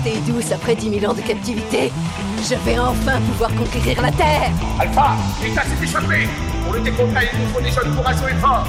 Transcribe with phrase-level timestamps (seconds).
[0.00, 1.90] liberté est douce après 10 000 ans de captivité.
[2.38, 4.50] Je vais enfin pouvoir conquérir la Terre.
[4.78, 6.26] Alpha, l'État s'est échappé.
[6.64, 8.66] Pour lutter contre elle, il nous faut des jeunes courageux et forts.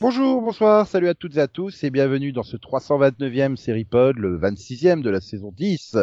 [0.00, 4.16] Bonjour, bonsoir, salut à toutes et à tous et bienvenue dans ce 329e série pod,
[4.16, 5.96] le 26e de la saison 10.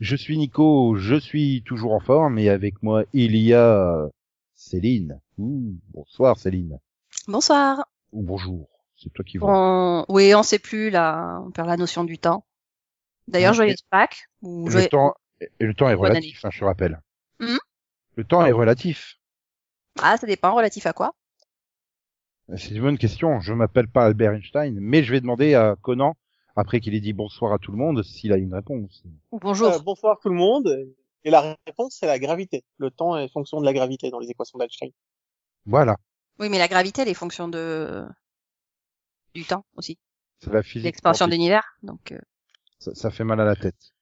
[0.00, 4.08] Je suis Nico, je suis toujours en forme et avec moi il y a
[4.54, 5.20] Céline.
[5.38, 6.78] Ouh, bonsoir Céline.
[7.28, 7.86] Bonsoir.
[8.12, 9.52] Ou bonjour, c'est toi qui vois.
[9.52, 10.06] On...
[10.08, 12.44] Oui, on sait plus là, on perd la notion du temps.
[13.28, 14.28] D'ailleurs, joyeuse Pâques.
[14.42, 17.00] Ou Le joyeux- temps, et le temps est Bonne relatif, hein, je te rappelle.
[17.38, 17.56] Hmm
[18.16, 19.18] le temps est relatif.
[20.02, 21.14] Ah, ça dépend, relatif à quoi?
[22.56, 23.40] C'est une bonne question.
[23.40, 26.16] Je m'appelle pas Albert Einstein, mais je vais demander à Conan,
[26.60, 29.02] après qu'il ait dit bonsoir à tout le monde, s'il a une réponse.
[29.32, 29.68] Ou bonjour.
[29.72, 30.68] Euh, bonsoir tout le monde.
[31.24, 32.64] Et la réponse, c'est la gravité.
[32.78, 34.90] Le temps est fonction de la gravité dans les équations d'Einstein.
[35.66, 35.96] Voilà,
[36.38, 38.04] Oui, mais la gravité, elle est fonction de
[39.34, 39.98] du temps aussi,
[40.40, 40.84] c'est la physique.
[40.86, 41.64] l'expansion de l'univers.
[41.82, 42.18] Donc, euh,
[42.78, 43.92] ça, ça fait mal à la tête.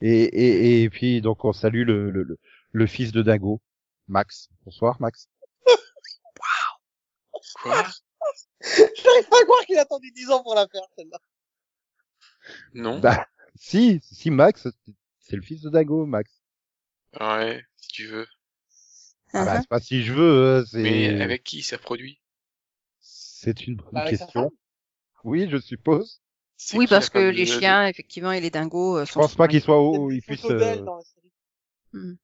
[0.00, 2.38] Et, et, et puis donc on salue le, le, le,
[2.72, 3.62] le fils de Dingo,
[4.08, 4.48] Max.
[4.64, 5.28] Bonsoir Max.
[7.62, 7.84] Quoi
[8.60, 11.18] J'arrive pas à croire qu'il a attendu 10 ans pour la faire, celle-là.
[12.74, 13.26] Non Bah
[13.56, 14.68] si, si Max,
[15.20, 16.30] c'est le fils de Dingo, Max.
[17.20, 18.26] Ouais, si tu veux.
[19.34, 22.20] Ah bah, c'est pas si je veux, euh, Mais c'est avec qui ça produit?
[23.00, 24.52] C'est une bonne Bah, question.
[25.24, 26.20] Oui, je suppose.
[26.74, 29.20] Oui, parce que les de- chiens, effectivement, et les dingos euh, Je sont.
[29.20, 30.44] pense pas souvent- qu'il soit Il y a haut, des il puisse.
[30.44, 31.32] photos d'elle euh, dans la série.
[31.92, 32.14] Hmm.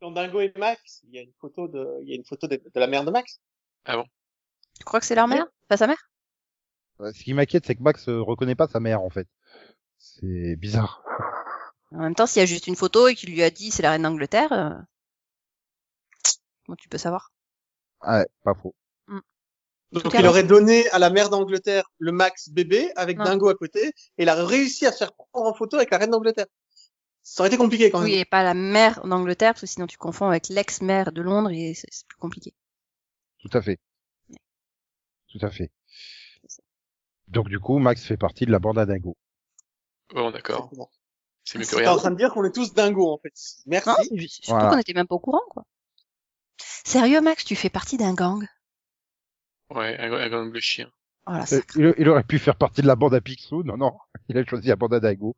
[0.00, 2.46] Dans Dingo et Max, il y a une photo de, il y a une photo
[2.48, 3.40] de, de la mère de Max.
[3.86, 5.46] Tu crois que c'est leur mère?
[5.68, 6.09] Pas sa mère?
[7.02, 9.28] Ce qui m'inquiète, c'est que Max euh, reconnaît pas sa mère en fait.
[9.98, 11.02] C'est bizarre.
[11.92, 13.82] En même temps, s'il y a juste une photo et qu'il lui a dit c'est
[13.82, 14.70] la reine d'Angleterre, euh...
[16.64, 17.32] comment tu peux savoir?
[18.00, 18.74] Ah, ouais, pas faux.
[19.92, 23.24] Donc Tout à il aurait donné à la mère d'Angleterre le Max bébé avec Non.
[23.24, 25.98] Dingo à côté et il a réussi à se faire prendre en photo avec la
[25.98, 26.46] reine d'Angleterre.
[27.22, 28.06] Ça aurait été compliqué quand même.
[28.06, 31.50] Oui, et pas la mère d'Angleterre, parce que sinon tu confonds avec l'ex-mère de Londres
[31.50, 32.54] et c'est c'est plus compliqué.
[33.40, 33.78] Tout à fait.
[35.28, 35.70] Tout à fait.
[37.30, 39.16] Donc du coup, Max fait partie de la bande à Dingo.
[40.14, 40.70] Bon, d'accord.
[41.44, 41.96] C'est mieux que T'es en rien.
[41.96, 43.32] train de dire qu'on est tous dingos en fait.
[43.66, 43.88] Merci.
[43.88, 44.70] Non, surtout Voilà.
[44.70, 45.64] qu'on était même pas au courant, quoi.
[46.84, 48.44] Sérieux, Max, tu fais partie d'un gang?
[49.70, 50.90] Ouais, un, un gang de chiens.
[51.26, 51.32] Oh
[51.76, 53.62] Euh, il aurait pu faire partie de la bande à Picsou.
[53.62, 53.96] Non, non.
[54.28, 55.36] Il a choisi la bande à Dingo.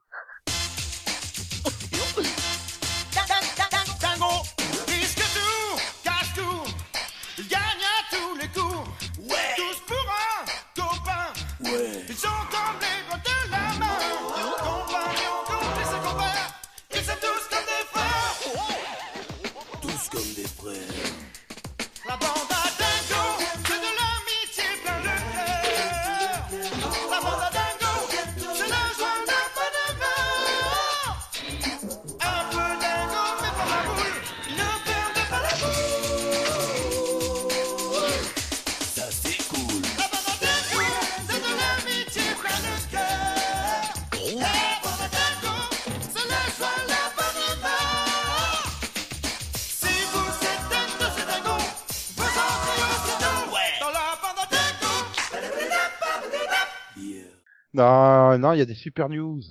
[57.75, 59.43] Non, non, il y a des super news.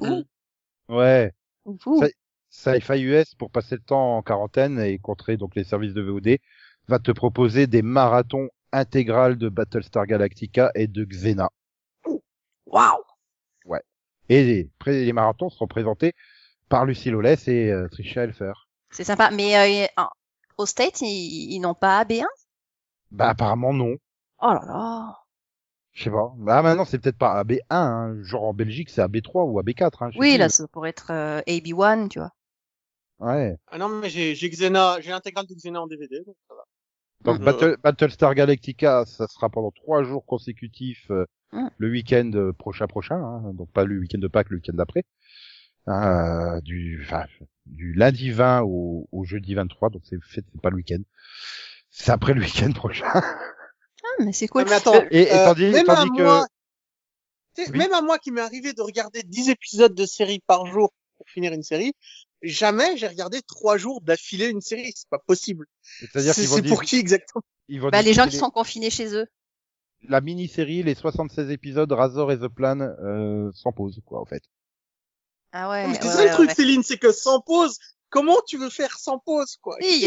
[0.00, 0.24] Ouh.
[0.88, 1.32] Ouais.
[1.64, 1.78] Ouh.
[2.50, 6.02] Ça, Sci-Fi US, pour passer le temps en quarantaine et contrer donc les services de
[6.02, 6.38] VOD,
[6.88, 11.50] va te proposer des marathons intégrales de Battlestar Galactica et de Xena.
[12.66, 13.02] Waouh
[14.28, 16.14] Et les, marathons seront présentés
[16.68, 18.52] par Lucie Lawless et euh, Tricia Helfer.
[18.90, 19.30] C'est sympa.
[19.30, 20.04] Mais euh,
[20.56, 22.24] au States, ils, ils n'ont pas AB1
[23.10, 23.96] Bah apparemment non.
[24.40, 25.21] Oh là là
[25.92, 26.32] Je sais pas.
[26.38, 28.16] Bah maintenant c'est peut-être pas AB1, hein.
[28.22, 29.90] genre en Belgique c'est AB3 ou AB4.
[30.04, 30.38] Hein, Oui, plus.
[30.38, 32.32] là, ça pourrait être euh, AB1, tu vois.
[33.18, 33.56] Ouais.
[33.68, 36.64] Ah non mais j'ai j'ai Xena, j'ai l'intégrale de Xena en DVD donc ça va.
[37.24, 37.44] Donc Mhm.
[37.44, 41.70] Battle- Battlestar Galactica, ça sera pendant trois jours consécutifs euh, Mhm.
[41.78, 45.04] le week-end euh, prochain prochain, hein, donc pas le week-end de Pâques, le week-end d'après,
[45.88, 47.26] Euh, du, enfin,
[47.66, 51.02] du lundi 20 au, au jeudi 23, donc c'est fait, c'est pas le week-end,
[51.90, 53.04] c'est après le week-end prochain.
[54.20, 54.64] Mais c'est cool.
[54.64, 56.46] Ah, mais attends, Et, et euh, tandis, même tandis à que moi,
[57.54, 57.78] tu sais, Oui.
[57.78, 61.28] même à moi qui m'est arrivé de regarder 10 épisodes de série par jour pour
[61.28, 61.92] finir une série,
[62.42, 65.66] jamais j'ai regardé trois jours d'affilée une série, c'est pas possible.
[65.98, 67.42] c'est-à-dire C'est qu'ils vont c'est pour qui exactement?
[67.68, 69.26] ils vont Bah, les gens qui sont confinés chez eux.
[70.02, 74.44] la mini-série, les 76 épisodes Razor et The Plan euh, sans pause, quoi, en fait.
[75.52, 75.86] Ah ouais.
[75.94, 76.54] C'est ouais, ça ouais, le truc, ouais.
[76.54, 77.78] Céline, c'est que sans pause,
[78.10, 79.76] comment tu veux faire sans pause, quoi?
[79.80, 80.04] Oui,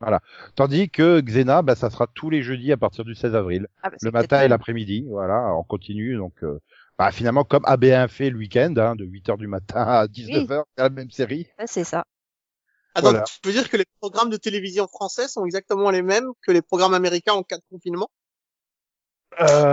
[0.00, 0.22] T'inquiète.
[0.54, 3.68] Tandis que Xena, bah, ça sera tous les jeudis à partir du 16 avril.
[3.82, 6.16] Ah, bah, c'est Le matin et l'après-midi, voilà, on continue.
[6.16, 6.60] Donc, euh,
[6.98, 10.82] bah, finalement, comme AB1 fait le week-end, hein, de 8h du matin à 19h, c'est
[10.82, 11.46] la même série.
[11.58, 12.04] Ouais, c'est ça.
[12.94, 13.24] Ah, donc, Voilà.
[13.24, 16.62] tu veux dire que les programmes de télévision français sont exactement les mêmes que les
[16.62, 18.08] programmes américains en cas de confinement?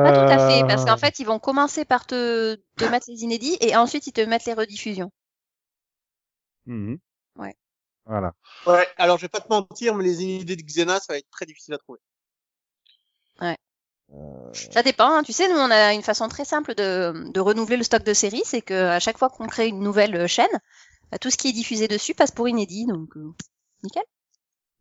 [0.04, 3.10] Pas tout à fait, parce Euh, qu'en fait, ils vont commencer par te, te mettre
[3.10, 5.12] les inédits et ensuite ils te mettent les rediffusions.
[6.66, 6.96] mhm.
[8.12, 8.20] Ouais.
[8.20, 8.34] Voilà.
[8.68, 8.88] Ouais.
[8.98, 11.46] Alors, je vais pas te mentir, mais les idées de Xena, ça va être très
[11.46, 12.00] difficile à trouver.
[14.54, 15.24] Ça dépend, hein.
[15.24, 18.14] tu sais, nous on a une façon très simple de, de renouveler le stock de
[18.14, 20.50] séries, c'est que à chaque fois qu'on crée une nouvelle euh, chaîne,
[21.12, 23.34] bah, tout ce qui est diffusé dessus passe pour inédit, donc euh,
[23.84, 24.04] nickel.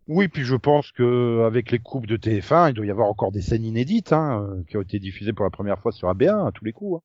[0.09, 3.31] Oui, puis je pense que avec les coupes de TF1, il doit y avoir encore
[3.31, 6.49] des scènes inédites hein, euh, qui ont été diffusées pour la première fois sur AB1
[6.49, 7.01] à tous les coups.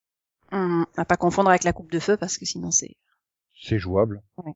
[0.51, 0.57] hein.
[0.57, 2.95] Hum, à pas confondre avec la coupe de feu parce que sinon c'est.
[3.62, 4.24] C'est jouable.
[4.38, 4.54] Ouais.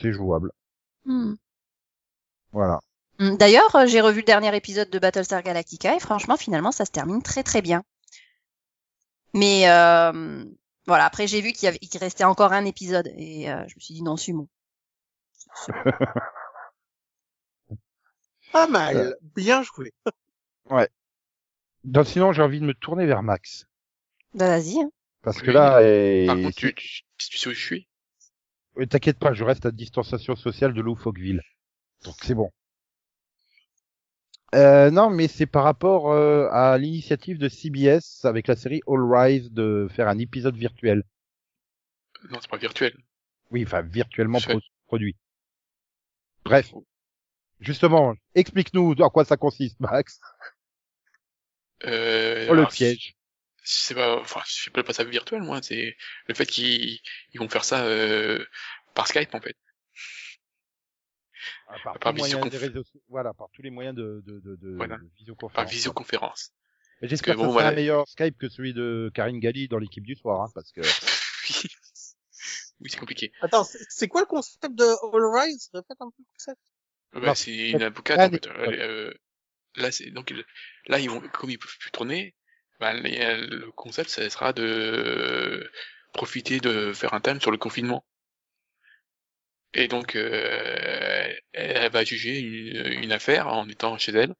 [0.00, 0.50] C'est jouable.
[1.06, 1.36] Hum.
[2.52, 2.80] Voilà.
[3.18, 6.84] Hum, D'ailleurs, euh, j'ai revu le dernier épisode de Battlestar Galactica et franchement, finalement, ça
[6.84, 7.82] se termine très très bien.
[9.34, 10.44] Mais euh,
[10.86, 13.74] voilà, après j'ai vu qu'il y avait- qu'il restait encore un épisode et euh, je
[13.74, 14.48] me suis dit non, Sumo.
[18.52, 19.16] Pas mal.
[19.34, 19.92] Bien joué.
[21.84, 23.66] Donc, sinon, j'ai envie de me tourner vers Max.
[24.34, 24.80] Bah vas-y.
[24.80, 24.90] hein.
[25.22, 25.52] Parce que Oui.
[25.54, 26.26] là, et...
[26.26, 27.86] Par contre, tu, tu, tu sais où je suis?
[27.86, 27.95] Euh,
[28.90, 31.40] T'inquiète pas, je reste à distanciation sociale de Loufoqueville.
[32.04, 32.50] Donc c'est bon.
[34.54, 39.02] Euh, non, mais c'est par rapport euh, à l'initiative de CBS avec la série All
[39.02, 41.02] Rise de faire un épisode virtuel.
[42.30, 42.96] Non, c'est pas virtuel.
[43.50, 45.16] Oui, enfin virtuellement pro- produit.
[46.44, 46.72] Bref.
[47.60, 50.20] Justement, explique-nous en quoi ça consiste, Max.
[51.84, 53.15] Euh, Oh le piège.
[53.68, 55.60] C'est pas, enfin, je fais pas ça virtuel, moi.
[55.60, 55.96] C'est
[56.28, 57.00] le fait qu'ils
[57.32, 58.44] ils vont faire ça euh,
[58.94, 59.56] par Skype, en fait.
[61.68, 64.22] Ah, par, par tous les moyens visioconf- des réseaux voilà, par tous les moyens de,
[64.24, 64.98] de, de, de, Voilà.
[64.98, 65.52] de visioconférence.
[65.54, 66.52] Par visioconférence.
[67.02, 67.72] Mais J'espère que, bon, sera un voilà.
[67.72, 70.80] meilleur Skype que celui de Karine Galli dans l'équipe du soir, hein, parce que
[72.80, 73.32] oui, c'est compliqué.
[73.42, 75.70] Attends, c'est quoi le concept de All Rise?
[75.74, 76.60] Répète un peu le concept.
[77.14, 78.46] Bah, c'est une avocate, en fait.
[78.46, 79.12] Euh,
[79.74, 80.32] là, c'est, donc,
[80.86, 82.35] là, ils vont, comme ils peuvent plus tourner,
[82.80, 85.70] bah, les- le concept, ça sera de
[86.12, 88.04] profiter de faire un thème sur le confinement.
[89.74, 94.34] Et donc, euh, elle va juger une, une affaire en étant chez elle.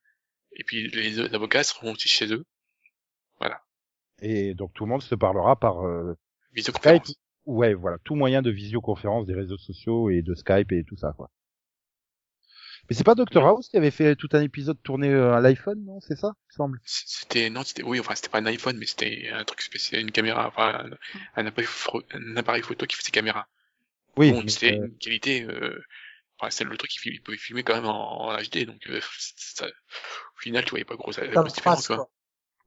[0.53, 2.45] Et puis, les avocats seront aussi chez eux.
[4.23, 6.57] et donc tout le monde se parlera par euh, Skype.
[6.57, 7.15] Visioconférence.
[7.45, 11.13] Ouais, voilà, tout moyen de visioconférence des réseaux sociaux et de Skype et tout ça,
[11.17, 11.31] quoi.
[12.89, 15.85] Mais c'est pas Dr House qui avait fait tout un épisode tourné euh, à l'iPhone,
[15.85, 16.81] non C'est ça, il me semble.
[16.85, 20.13] C'était, non, c'était, oui, enfin, c'était pas un iPhone, mais c'était un truc spécial, une
[20.13, 20.89] caméra, enfin,
[21.37, 23.49] un, un appareil, pho- un appareil photo qui faisait caméra.
[24.17, 25.83] Oui, bon, c'était euh, une qualité, euh,
[26.39, 29.01] enfin, c'est le truc qui il pouvait filmer quand même en, en HD, donc, euh,
[29.37, 31.19] ça, au final, tu voyais pas grosse,
[31.55, 31.97] différence, quoi.
[31.97, 32.11] quoi.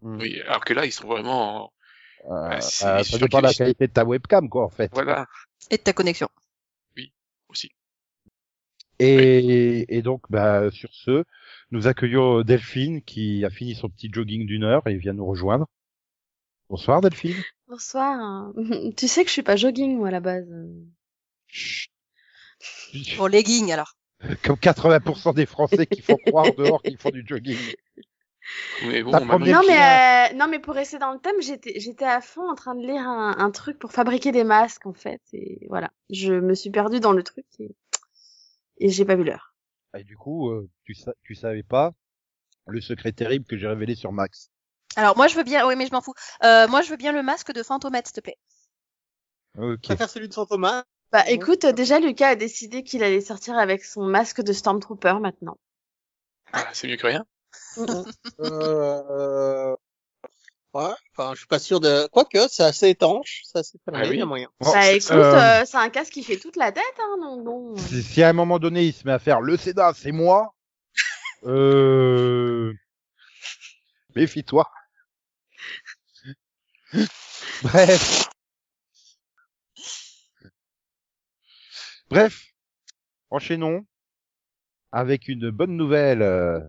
[0.01, 1.73] hmm, Oui, alors que là, ils sont vraiment, en-
[2.25, 4.69] euh, ah, c'est euh, ça dépend de la qu'il- qualité de ta webcam, quoi, en
[4.69, 4.91] fait.
[4.91, 5.25] voilà,
[5.71, 6.29] Et de ta connexion.
[8.99, 11.23] Et, et donc, bah, sur ce,
[11.71, 15.67] nous accueillons Delphine qui a fini son petit jogging d'une heure et vient nous rejoindre.
[16.69, 17.41] Bonsoir Delphine.
[17.67, 18.51] Bonsoir.
[18.97, 20.47] Tu sais que je suis pas jogging moi à la base.
[21.47, 21.91] Chut.
[23.15, 23.95] Pour legging alors.
[24.43, 27.57] Comme 80% des Français qui font croire dehors qu'ils font du jogging.
[28.87, 32.19] Mais bon, Non mais euh, non mais pour rester dans le thème, j'étais j'étais à
[32.19, 35.65] fond en train de lire un, un truc pour fabriquer des masques en fait et
[35.69, 35.91] voilà.
[36.09, 37.75] Je me suis perdue dans le truc et,
[38.79, 39.53] et j'ai pas vu l'heure.
[39.97, 41.93] Et du coup, euh, tu, sa- tu savais pas
[42.67, 44.51] le secret terrible que j'ai révélé sur Max.
[44.95, 46.13] Alors moi je veux bien, oui mais je m'en fous.
[46.43, 48.37] Euh, moi je veux bien le masque de Fantomètre s'il te plaît.
[49.57, 49.79] Ok.
[49.83, 50.83] Je préfère celui de Fantomas.
[51.11, 51.33] Bah Ouais.
[51.33, 55.57] écoute, déjà Lucas a décidé qu'il allait sortir avec son masque de Stormtrooper maintenant.
[56.53, 57.25] voilà, c'est mieux que rien.
[57.77, 58.03] euh,
[58.39, 59.75] euh,
[60.73, 62.07] ouais, enfin, je suis pas sûr de.
[62.07, 64.15] Quoique, c'est assez étanche, c'est assez fermé, Ah oui.
[64.15, 64.47] il y a moyen.
[64.59, 67.17] Bon, bah c'est- écoute, euh, euh, c'est un casque qui fait toute la tête hein
[67.21, 67.77] donc bon.
[67.77, 70.53] si, si à un moment donné il se met à faire le Sénat, c'est moi.
[71.45, 72.73] Euh...
[74.13, 74.69] Méfie-toi.
[77.63, 78.27] Bref.
[82.09, 82.45] Bref.
[83.29, 83.85] Enchaînons
[84.91, 86.21] avec une bonne nouvelle.
[86.21, 86.59] euh,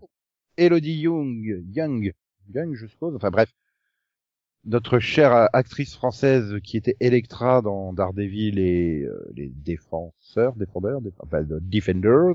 [0.57, 2.13] Elodie Young, Young,
[2.55, 3.17] Young, je suppose.
[3.17, 3.51] Enfin bref,
[4.65, 11.13] notre chère actrice française qui était Electra dans Daredevil et euh, les défenseurs, défendeurs, déf-
[11.19, 12.35] enfin, the Defenders.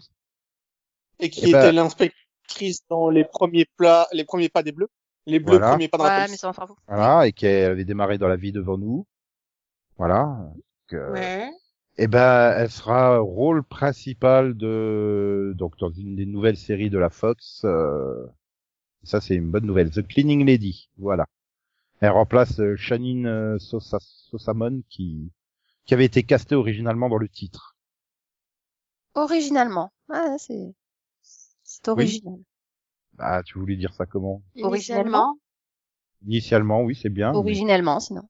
[1.19, 4.89] Et qui Eh ben- était l'inspectrice dans les premiers plats, les premiers pas des bleus.
[5.27, 5.71] Les bleus Voilà.
[5.71, 6.75] premiers pas dans la Ouais mais ça on.
[6.87, 9.05] Voilà, et qui avait démarré dans la vie devant nous.
[9.97, 10.51] Voilà.
[10.93, 11.49] euh, Ouais.
[11.97, 17.09] eh ben, elle sera rôle principal de donc dans une des nouvelles séries de la
[17.09, 17.61] Fox.
[17.65, 18.25] euh,
[19.03, 19.91] Ça, c'est une bonne nouvelle.
[19.91, 21.25] The Cleaning Lady, voilà.
[22.05, 25.31] Elle remplace euh, Shannon euh, Sosa- Sosamon qui
[25.85, 27.75] qui avait été castée originalement dans le titre.
[29.15, 29.91] Originalement.
[30.09, 30.73] Ah, c'est,
[31.63, 32.37] c'est original.
[33.17, 34.41] Ah, tu voulais dire ça comment?
[34.55, 35.37] Initialement?
[36.25, 37.31] Initialement, oui, c'est bien.
[37.31, 38.27] mais- Originellement, sinon.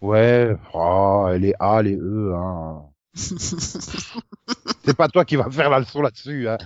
[0.00, 2.84] Ouais, oh, les A, les E, hein.
[3.14, 6.58] C'est pas toi qui vas faire la leçon là-dessus, hein.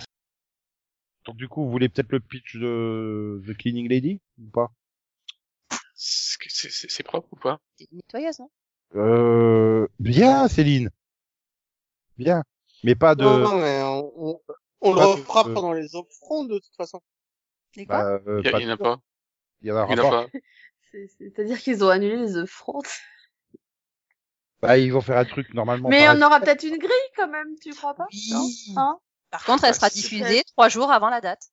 [1.26, 4.70] Donc du coup, vous voulez peut-être le pitch de The Cleaning Lady ou pas?
[6.48, 8.50] C'est c'est- c'est propre ou pas C'est une nettoyeuse, non
[8.96, 10.90] Euh, bien, Céline.
[12.16, 12.42] Bien,
[12.84, 13.24] mais pas de.
[13.24, 14.40] Non, non, mais on, on,
[14.80, 17.00] on le de- refera euh, pendant les offrandes, de toute façon.
[17.86, 19.00] Bah, euh, Il y, pas il y en a pas.
[19.62, 20.10] Il y en a, Il y en a encore.
[20.10, 20.26] pas.
[20.92, 22.88] C'est- C'est-à-dire qu'ils ont annulé les œufs frontes.
[24.60, 25.88] Bah, ils vont faire un truc normalement.
[25.90, 28.06] Mais on aura peut-être une grille quand même, tu crois pas?
[28.10, 28.30] Oui.
[28.32, 28.48] Non?
[28.76, 28.98] Hein?
[29.30, 31.50] Par contre, elle Bah, sera diffusée trois jours avant la date.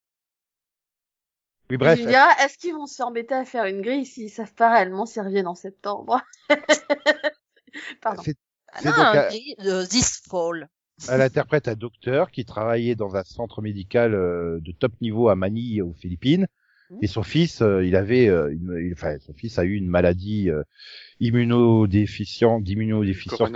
[1.70, 2.00] Oui, bref.
[2.00, 5.24] Je dirais, est-ce qu'ils vont s'embêter à faire une grille s'ils savent pas réellement s'ils
[5.24, 6.22] reviennent en septembre
[8.02, 8.22] Pardon.
[8.24, 8.38] c'est-
[8.80, 10.70] C'est donc à- gris de This Fall.
[11.10, 15.36] Elle interprète un docteur qui travaillait dans un centre médical euh, de top niveau à
[15.36, 16.48] Manille aux Philippines.
[16.90, 17.00] Mhm.
[17.02, 19.88] Et son fils, euh, il avait, euh, une, il- enfin, son fils a eu une
[19.88, 20.62] maladie euh,
[21.20, 23.50] immunodéficiente, d'immunodéficience.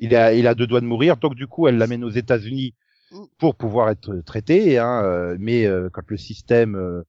[0.00, 1.16] Il a, il a deux doigts de mourir.
[1.16, 2.74] Donc du coup, elle l'amène aux États-Unis
[3.12, 3.26] Mhm.
[3.38, 4.78] pour pouvoir être traité.
[4.78, 7.02] Hein, mais euh, quand le système euh,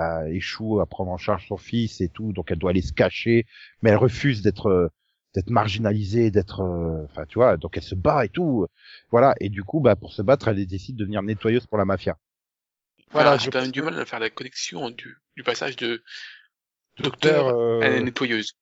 [0.00, 2.92] bah, échoue à prendre en charge son fils et tout, donc elle doit aller se
[2.92, 3.46] cacher,
[3.82, 4.88] mais elle refuse d'être euh,
[5.34, 8.66] d'être marginalisée, d'être, euh, enfin tu vois, donc elle se bat et tout,
[9.10, 9.34] voilà.
[9.40, 12.16] Et du coup, bah pour se battre, elle décide de devenir nettoyeuse pour la mafia.
[13.12, 16.02] Voilà, je j'ai quand même du mal à faire la connexion du, du passage de
[16.98, 18.54] Docteur, docteur euh, à la nettoyeuse.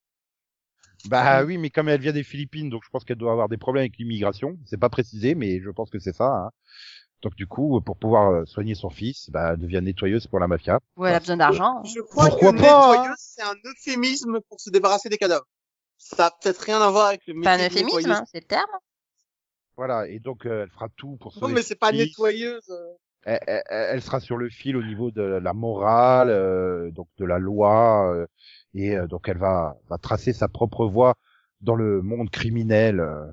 [1.05, 3.57] bah oui, mais comme elle vient des Philippines, donc je pense qu'elle doit avoir des
[3.57, 4.59] problèmes avec l'immigration.
[4.67, 6.27] C'est pas précisé, mais je pense que c'est ça.
[6.27, 6.51] hein.
[7.23, 10.47] Donc du coup, pour pouvoir euh, soigner son fils, bah, elle devient nettoyeuse pour la
[10.47, 10.79] mafia.
[10.97, 11.83] Où elle a besoin d'argent.
[11.85, 15.47] Je crois Pourquoi que pas, hein nettoyeuse, c'est un euphémisme pour se débarrasser des cadavres.
[15.97, 18.11] Ça a peut-être rien à voir avec le un métier de euphémisme, nettoyeuse.
[18.21, 18.71] hein, c'est le terme.
[19.77, 22.07] Voilà, et donc euh, elle fera tout pour Non, sauver mais son c'est pas fils.
[22.09, 22.69] nettoyeuse.
[22.71, 22.95] euh.
[23.25, 27.25] elle, elle- elle sera sur le fil au niveau de la morale, euh, donc de
[27.25, 28.27] la loi, euh,
[28.75, 31.15] et euh, donc elle va, va tracer sa propre voie
[31.61, 33.27] dans le monde criminel, euh,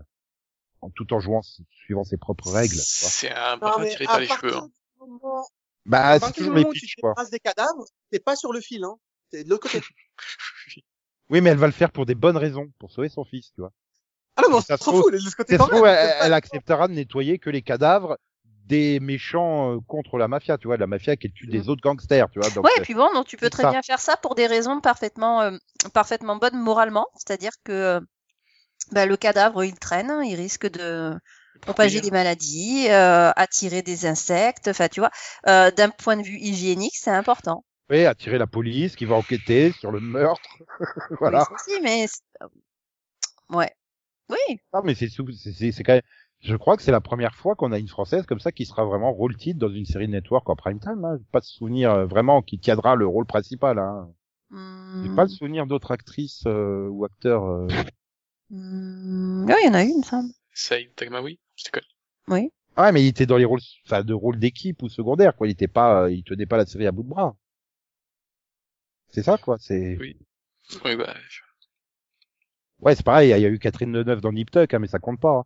[0.86, 1.42] en tout en jouant,
[1.84, 2.76] suivant ses propres règles.
[2.78, 4.56] C'est un Non, parfum mais tiré par les cheveux.
[4.56, 4.70] hein.
[5.00, 5.46] moment-
[5.86, 7.14] Bah, c'est toujours tu pitchs, quoi.
[7.32, 8.96] des cadavres, t'es pas sur le fil, hein.
[9.32, 9.82] T'es de l'autre côté.
[11.32, 13.62] Oui, mais elle va le faire pour des bonnes raisons, pour sauver son fils, tu
[13.62, 13.72] vois.
[14.36, 15.58] Ah non, mais on Ça s'en se trouve- fout, elle est de ce côté C'est
[15.58, 15.86] trop, même.
[15.86, 18.18] elle, c'est elle acceptera de nettoyer que les cadavres
[18.68, 22.30] des méchants euh, contre la mafia, tu vois, la mafia qui tue des autres gangsters,
[22.30, 22.50] tu vois.
[22.52, 23.72] Donc, Ouais, euh, et puis bon, donc tu peux c'est très ça.
[23.72, 25.58] bien faire ça pour des raisons parfaitement, euh,
[25.96, 28.00] parfaitement bonnes moralement, c'est-à-dire que euh,
[28.92, 31.14] bah, le cadavre il traîne, il risque de
[31.62, 35.12] propager des maladies, euh, attirer des insectes, enfin tu vois,
[35.48, 37.64] euh, d'un point de vue hygiénique c'est important.
[37.90, 40.58] oui, attirer la police qui va enquêter sur le meurtre,
[41.20, 41.46] voilà.
[41.50, 42.08] Oui, aussi, mais
[42.42, 42.48] euh,
[43.50, 43.72] ouais,
[44.30, 45.08] oui, Non, mais c'est
[45.84, 46.02] quand même.
[46.42, 48.86] Je crois que c'est la première fois qu'on a une française comme ça qui sera
[48.86, 51.04] vraiment rôle titre dans une série network en prime time.
[51.06, 51.18] Hein.
[51.32, 53.80] Pas de souvenir vraiment qui tiendra le rôle principal.
[53.80, 54.10] Hein.
[55.04, 57.68] J'ai Hmm, pas le souvenir d'autres actrices euh, ou acteurs.
[58.50, 60.34] Hmm, ouais, il y en a une, il me semble.
[60.54, 61.84] Saïd Tagmaoui, je déconne.
[62.28, 62.52] Oui.
[62.78, 65.48] Ah, mais il était dans les rôles, enfin, de rôles d'équipe ou secondaire, quoi.
[65.48, 67.36] Il était pas, euh, il tenait pas la série à bout de bras.
[69.10, 69.58] C'est ça, quoi.
[69.60, 69.98] C'est.
[70.00, 70.16] Oui.
[70.86, 71.42] Oui, bah, je-
[72.80, 73.30] Ouais, c'est pareil.
[73.32, 75.40] Il y a eu Catherine Deneuve dans Nip Tuck, hein, mais ça compte pas.
[75.40, 75.46] hein.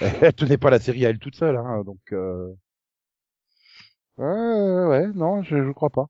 [0.22, 2.00] Elle tenait pas la série à elle toute seule, hein, donc.
[2.12, 2.52] Euh...
[4.16, 6.06] Ouais, ouais, ouais, non, je, je crois pas.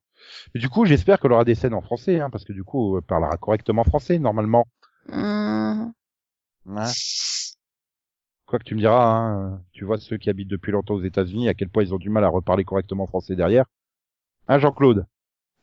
[0.54, 2.96] Mais du coup, j'espère qu'elle aura des scènes en français, hein, parce que du coup,
[2.98, 4.66] elle parlera correctement français normalement.
[5.08, 5.92] Hmm,
[6.66, 6.84] Ouais.
[8.46, 11.48] Quoi que tu me diras, hein, tu vois ceux qui habitent depuis longtemps aux États-Unis,
[11.48, 13.64] à quel point ils ont du mal à reparler correctement français derrière.
[14.48, 15.06] Hein, Jean-Claude?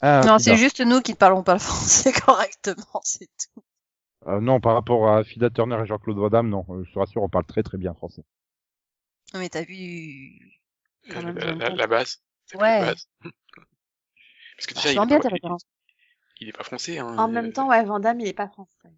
[0.01, 3.63] Hein, Non, c'est juste nous qui ne parlons pas le français correctement, c'est tout.
[4.27, 6.65] Euh, Non, par rapport à Fida Turner et Jean-Claude Van Damme, non.
[6.70, 8.24] euh, Je te rassure, on parle très très bien français.
[9.34, 10.39] Non, mais t'as vu
[11.12, 12.22] quand la, même, la, base.
[12.56, 12.79] Ouais.
[12.79, 13.08] la base.
[14.58, 15.58] Parce que déjà, il est, bien pas, il,
[16.41, 16.98] il est pas français.
[16.98, 17.15] Hein.
[17.18, 18.89] En même temps, ouais, Vandame, il est pas français.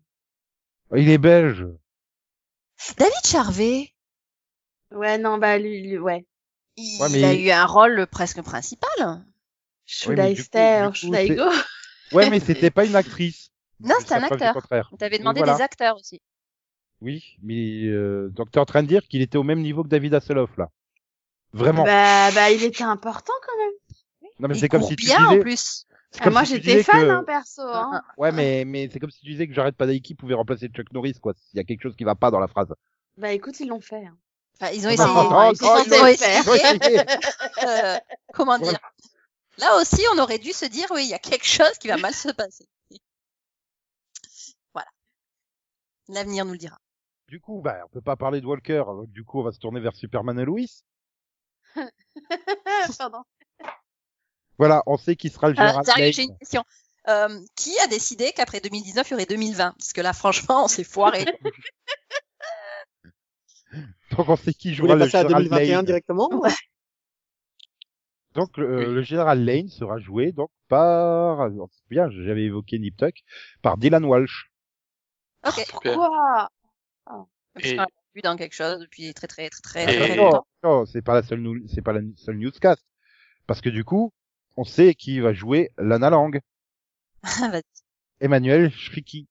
[0.95, 1.65] Il est belge.
[2.97, 3.93] David Charvet,
[4.91, 6.25] Ouais, non, bah, lui, lui ouais.
[6.77, 8.89] il Ouais, mais- a eu un rôle presque principal.
[10.07, 11.43] Oui, mais du coup- Schulleigo.
[12.11, 13.51] Ouais, mais c'était pas une actrice.
[13.79, 14.57] Non, c'était un acteur.
[14.91, 15.55] On t'avait demandé voilà.
[15.55, 16.21] des acteurs aussi.
[16.99, 19.87] Oui, mais euh, donc t'es en train de dire qu'il était au même niveau que
[19.87, 20.69] David Hasselhoff là.
[21.53, 21.83] Vraiment.
[21.83, 24.29] Bah, bah, il était important quand même.
[24.39, 25.41] non mais c'est comme si tu bien en disais.
[25.41, 25.85] plus.
[26.11, 28.01] C'est Ah, comme moi, si j'étais fan, que- hein, perso, hein.
[28.17, 31.13] Ouais, mais mais c'est comme si tu disais que Jared Padalecki pouvait remplacer Chuck Norris
[31.21, 31.33] quoi.
[31.53, 32.73] Il y a quelque chose qui va pas dans la phrase.
[33.17, 34.05] Bah écoute, ils l'ont fait.
[34.05, 34.17] hein.
[34.59, 35.09] Enfin, ils ont Ah, essayé.
[35.09, 36.37] ah, ils ah, ont ils essayé.
[36.37, 36.99] Ils ont essayé.
[37.65, 37.97] Euh,
[38.33, 38.77] comment dire?
[39.57, 41.97] Là aussi, on aurait dû se dire, oui, il y a quelque chose qui va
[41.97, 42.67] mal se passer.
[44.73, 44.87] Voilà.
[46.09, 46.77] L'avenir nous le dira.
[47.27, 48.83] Du coup, bah, on peut pas parler de Walker.
[48.87, 50.65] donc Du coup, on va se tourner vers Superman et Lois.
[52.97, 53.23] Pardon.
[54.61, 56.13] Voilà, on sait qui sera le Alors, général sérieux, Lane.
[56.13, 56.63] j'ai une question.
[57.07, 60.67] Euh, qui a décidé qu'après 2019, il y aurait 2020 Parce que là, franchement, on
[60.67, 61.25] s'est foiré.
[64.11, 65.85] Donc, on sait qui jouera le passer à général 2021 Lane.
[65.85, 66.29] directement
[68.35, 68.93] Donc, le, Oui.
[68.93, 71.49] le général Lane sera joué donc par,
[71.89, 73.15] bien, j'avais évoqué Nip Tuck,
[73.61, 74.51] par Dylan Walsh.
[75.45, 75.53] ok.
[75.53, 75.95] Super.
[75.95, 76.49] Quoi
[77.05, 80.07] Parce Et- qu'on l'a vu dans quelque chose depuis très très très très, Et- très,
[80.09, 80.47] très non, longtemps.
[80.63, 82.85] non, c'est pas la seule, nou- c'est pas la seule newscast.
[83.47, 84.13] Parce que du coup,
[84.57, 86.39] on sait qui va jouer Lana Lang,
[87.23, 87.61] Vas-y.
[88.19, 89.27] Emmanuel Shriki.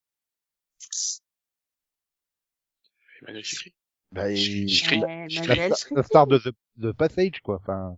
[3.22, 3.74] Emmanuel Chikri.
[4.12, 4.64] Bah, il-.
[4.66, 5.00] Ouais, Chikri.
[5.00, 6.50] la, la star de The,
[6.80, 7.56] The Passage, quoi.
[7.56, 7.96] Enfin,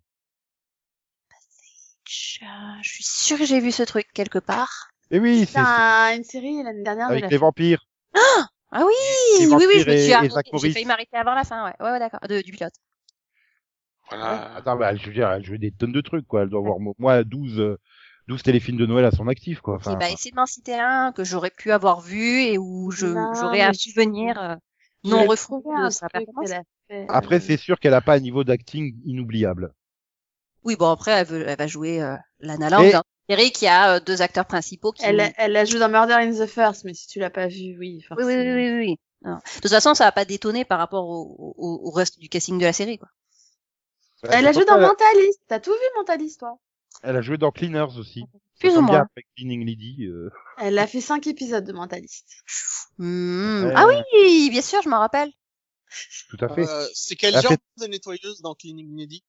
[2.05, 2.41] Je,
[2.83, 4.91] je suis sûre que j'ai vu ce truc quelque part.
[5.11, 7.87] et oui, c'est C'est un- une série l'année dernière de avec la les vampires.
[8.75, 8.93] Ah oui,
[9.41, 10.35] Et oui, oui, je me suis arrêtée.
[10.35, 12.73] Zach J'ai failli m'arrêter avant la fin, ouais, ouais, ouais d'accord, de- du pilote.
[14.17, 14.55] Voilà.
[14.57, 16.43] Attends, bah, je veux dire, elle joue des tonnes de trucs, quoi.
[16.43, 17.79] Elle doit avoir au moins 12, euh,
[18.29, 19.77] 12 téléfilms de Noël à son actif, quoi.
[19.77, 23.07] Enfin, bah, essayez de m'en citer un que j'aurais pu avoir vu et où je
[23.07, 24.55] Non, j'aurais un souvenir euh,
[25.05, 26.49] non un de sa truc performance.
[26.51, 29.73] qu'elle a fait, Après, c'est sûr qu'elle a pas un niveau d'acting inoubliable.
[30.65, 33.51] Oui, bon après elle, veut, elle va jouer euh, Lana Lang Et- dans une série
[33.51, 35.05] qui a euh, deux acteurs principaux qui.
[35.05, 37.49] Elle, a- elle a joué dans Murder in the First, mais si tu l'as pas
[37.49, 38.97] vu, oui, Oui, oui, oui, oui, oui.
[39.25, 39.37] Non.
[39.37, 42.59] De toute façon, ça va pas détonner par rapport au, au, au reste du casting
[42.59, 43.09] de la série, quoi.
[44.31, 45.41] Elle a joué dans Mentalist.
[45.49, 46.59] T'as tout vu Mentalist, toi?
[47.03, 48.25] Elle a joué dans Cleaners aussi.
[48.61, 49.09] Plus ou moins.
[49.17, 50.05] Avec Cleaning Lady.
[50.07, 50.31] euh.
[50.59, 52.27] Elle a fait cinq épisodes de Mentalist.
[52.99, 55.33] Ah oui, bien sûr, je m'en rappelle.
[56.29, 56.69] Tout à fait.
[56.69, 59.25] Euh, C'est quel genre fait- de nettoyeuse dans Cleaning Lady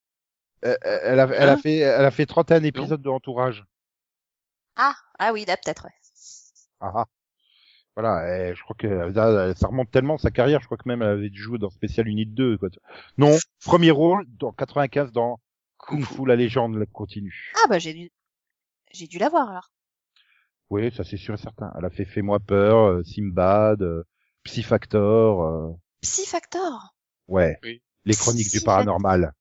[0.66, 1.58] Euh, elle, a, elle a Hein?
[1.58, 3.66] fait, elle a fait 31 épisodes de Entourage.
[4.76, 5.86] Ah, ah oui, là peut-être.
[5.86, 5.92] Ouais.
[6.82, 7.06] Ah, ah.
[7.96, 11.02] Voilà, et je crois que là, ça remonte tellement sa carrière, je crois que même
[11.04, 12.58] elle avait dû jouer dans Special Unit 2.
[12.58, 12.70] Quoi.
[13.18, 15.40] Non, premier rôle dans 95 dans
[15.78, 17.52] Kung Fu la légende la continue.
[17.64, 18.12] Ah bah j'ai dû,
[18.92, 19.72] j'ai dû la voir alors.
[20.72, 21.72] Oui, ça c'est sûr et certain.
[21.78, 24.04] Elle a fait Fais-moi peur, euh, Simbad, euh,
[24.44, 26.96] Psy Factor, euh, Psy Factor.
[27.28, 27.84] ouais, Oui.
[28.06, 29.34] les chroniques du paranormal.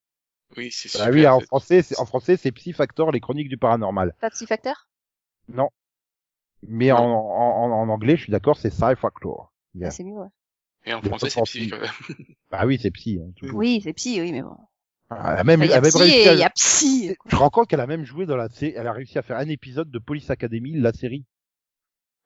[0.57, 1.13] Oui, c'est Ah super.
[1.13, 4.13] oui, en français, c'est en français c'est Psy Factor, les chroniques du paranormal.
[4.21, 4.87] Pas Psy Factor
[5.47, 5.69] Non.
[6.67, 9.53] Mais en, en, en, en anglais, je suis d'accord, c'est Sci Factor.
[9.75, 9.87] Yeah.
[9.87, 10.27] Ah, C'est mieux, ouais.
[10.85, 11.89] Et en Les français, c'est psy, quand même.
[12.51, 13.19] Bah oui, c'est Psy.
[13.23, 13.57] Hein, toujours.
[13.57, 14.57] Oui, c'est Psy, oui, mais bon.
[15.11, 16.49] Elle a même, Il y elle a même Psy réussi et à- il y a
[16.49, 17.15] Psy.
[17.25, 19.37] Je rends compte qu'elle a même joué dans la série, elle a réussi à faire
[19.37, 21.25] un épisode de Police Academy, la série.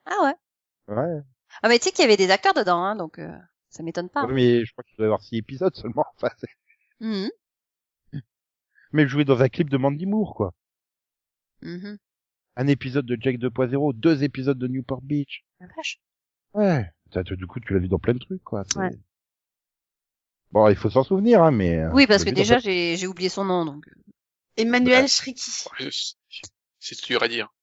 [0.05, 0.95] Ah ouais.
[0.95, 1.21] Ouais.
[1.61, 3.37] Ah mais tu sais qu'il y avait des acteurs dedans, hein, donc euh,
[3.69, 4.25] ça m'étonne pas.
[4.25, 6.05] Ouais, Mais je crois qu'il doit y avoir six épisodes seulement.
[6.15, 6.47] Enfin, c'est-
[6.99, 7.29] Mhm.
[8.91, 10.53] même joué dans un clip de Mandy Moore, quoi.
[11.61, 11.97] Mhm.
[12.59, 15.43] Un épisode de Jack 2.0, deux épisodes de Newport Beach.
[15.59, 15.99] La vache.
[16.55, 16.91] Ouais.
[17.37, 18.63] Du coup, tu l'as vu dans plein de trucs, quoi.
[18.65, 18.89] c'est- Ouais.
[20.51, 21.77] Bon, il faut s'en souvenir, hein, mais.
[21.77, 23.85] euh, Oui, parce que déjà j'ai j'ai oublié son nom, donc.
[24.57, 25.51] Emmanuel Shriki.
[25.79, 26.15] Ouais, c'est-
[26.79, 27.53] C'est dur à dire.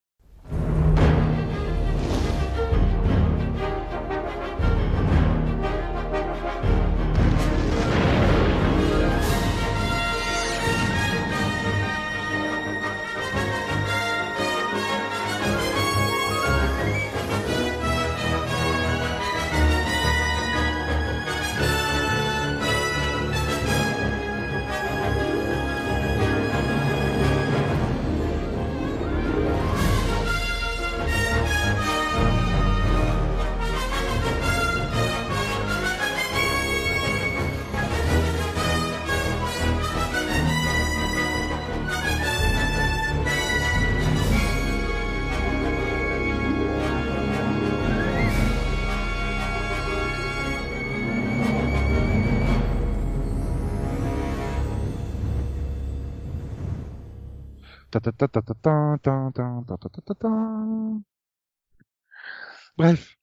[62.76, 63.16] Bref.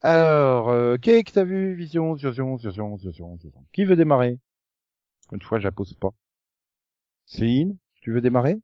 [0.00, 3.64] Alors, euh, qui que t'as vu Vision, Vision, Vision, Vision, Vision.
[3.72, 4.38] Qui veut démarrer?
[5.32, 6.10] Une fois, je la pose pas.
[7.26, 8.60] Céline, tu veux démarrer?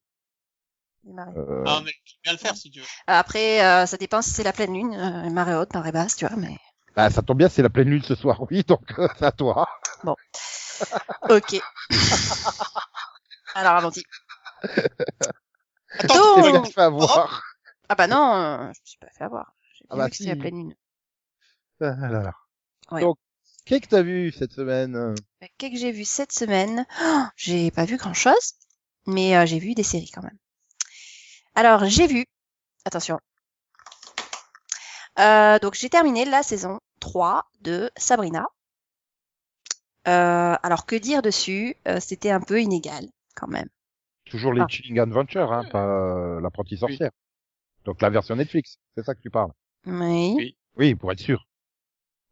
[1.03, 1.33] Démarrer.
[1.37, 2.87] euh, Ah, mais je peux bien le faire si tu veux.
[3.07, 6.27] Après, euh, ça dépend si c'est la pleine lune, euh, marée haute, marée basse, tu
[6.27, 6.57] vois, mais.
[6.96, 9.33] Bah, ça tombe bien, c'est la pleine lune ce soir, oui, donc euh, c'est à
[9.33, 9.66] toi.
[11.29, 11.61] Ok.
[13.55, 14.03] Alors allons-y.
[15.98, 17.42] Attends, Oh tu peux- fait avoir.
[17.88, 19.53] Ah bah non, euh, je me suis pas fait avoir.
[19.74, 20.35] J'ai Ah bah si.
[20.37, 20.77] pleine lune.
[21.81, 22.33] Ah là.
[22.90, 23.00] Ouais.
[23.03, 23.18] Donc,
[23.66, 24.94] Qu'est-ce que t'as vu cette semaine?
[24.96, 25.14] Euh,
[25.59, 26.87] Qu'est-ce que j'ai vu cette semaine?
[27.03, 28.55] Oh, J'ai pas vu grand-chose,
[29.07, 30.38] mais euh, j'ai vu des séries quand même.
[31.55, 32.27] Alors, j'ai vu...
[32.85, 33.20] Attention.
[35.18, 38.46] Euh, donc, j'ai terminé la saison 3 de Sabrina.
[40.09, 41.77] Euh, alors, que dire dessus?
[42.00, 43.68] C'était un peu inégal, quand même.
[44.34, 44.66] Toujours les Ah.
[44.68, 47.12] Chilling Adventure, hein, pas euh, l'apprentie sorcière.
[47.84, 49.52] Donc la version Netflix, c'est ça que tu parles.
[49.86, 50.34] Oui.
[50.36, 50.56] Oui.
[50.76, 51.46] Oui, pour être sûr.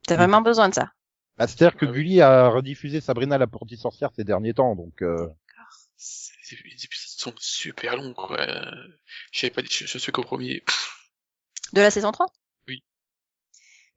[0.09, 0.91] T'as vraiment besoin de ça.
[1.37, 1.93] Bah, C'est-à-dire que Ah.
[1.93, 5.29] Gulli a rediffusé Sabrina l'apprentie sorcière ces derniers temps, donc euh,
[5.97, 6.33] C'est-
[6.65, 8.41] Les épisodes sont super longs, quoi.
[8.41, 8.71] Euh,
[9.31, 10.65] Je savais pas, je, je suis qu'au premier.
[11.73, 12.33] De la saison 3 Oui.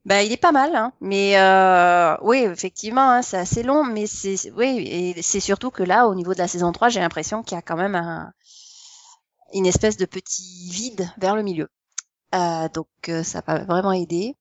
[0.06, 0.94] Bah, il est pas mal, hein.
[1.02, 5.82] Mais euh, oui, effectivement, hein, c'est assez long, mais c'est oui, et c'est surtout que
[5.82, 8.32] là, au niveau de la saison 3, j'ai l'impression qu'il y a quand même un,
[9.54, 11.70] une espèce de petit vide vers le milieu.
[12.36, 14.36] Euh, donc euh, ça va vraiment aider.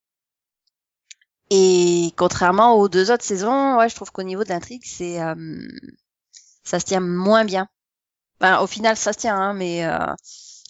[1.51, 5.35] Et contrairement aux deux autres saisons, ouais, je trouve qu'au niveau de l'intrigue, c'est euh,
[6.63, 7.69] ça se tient moins bien.
[8.41, 10.13] Enfin, au final, ça se tient, hein, mais euh,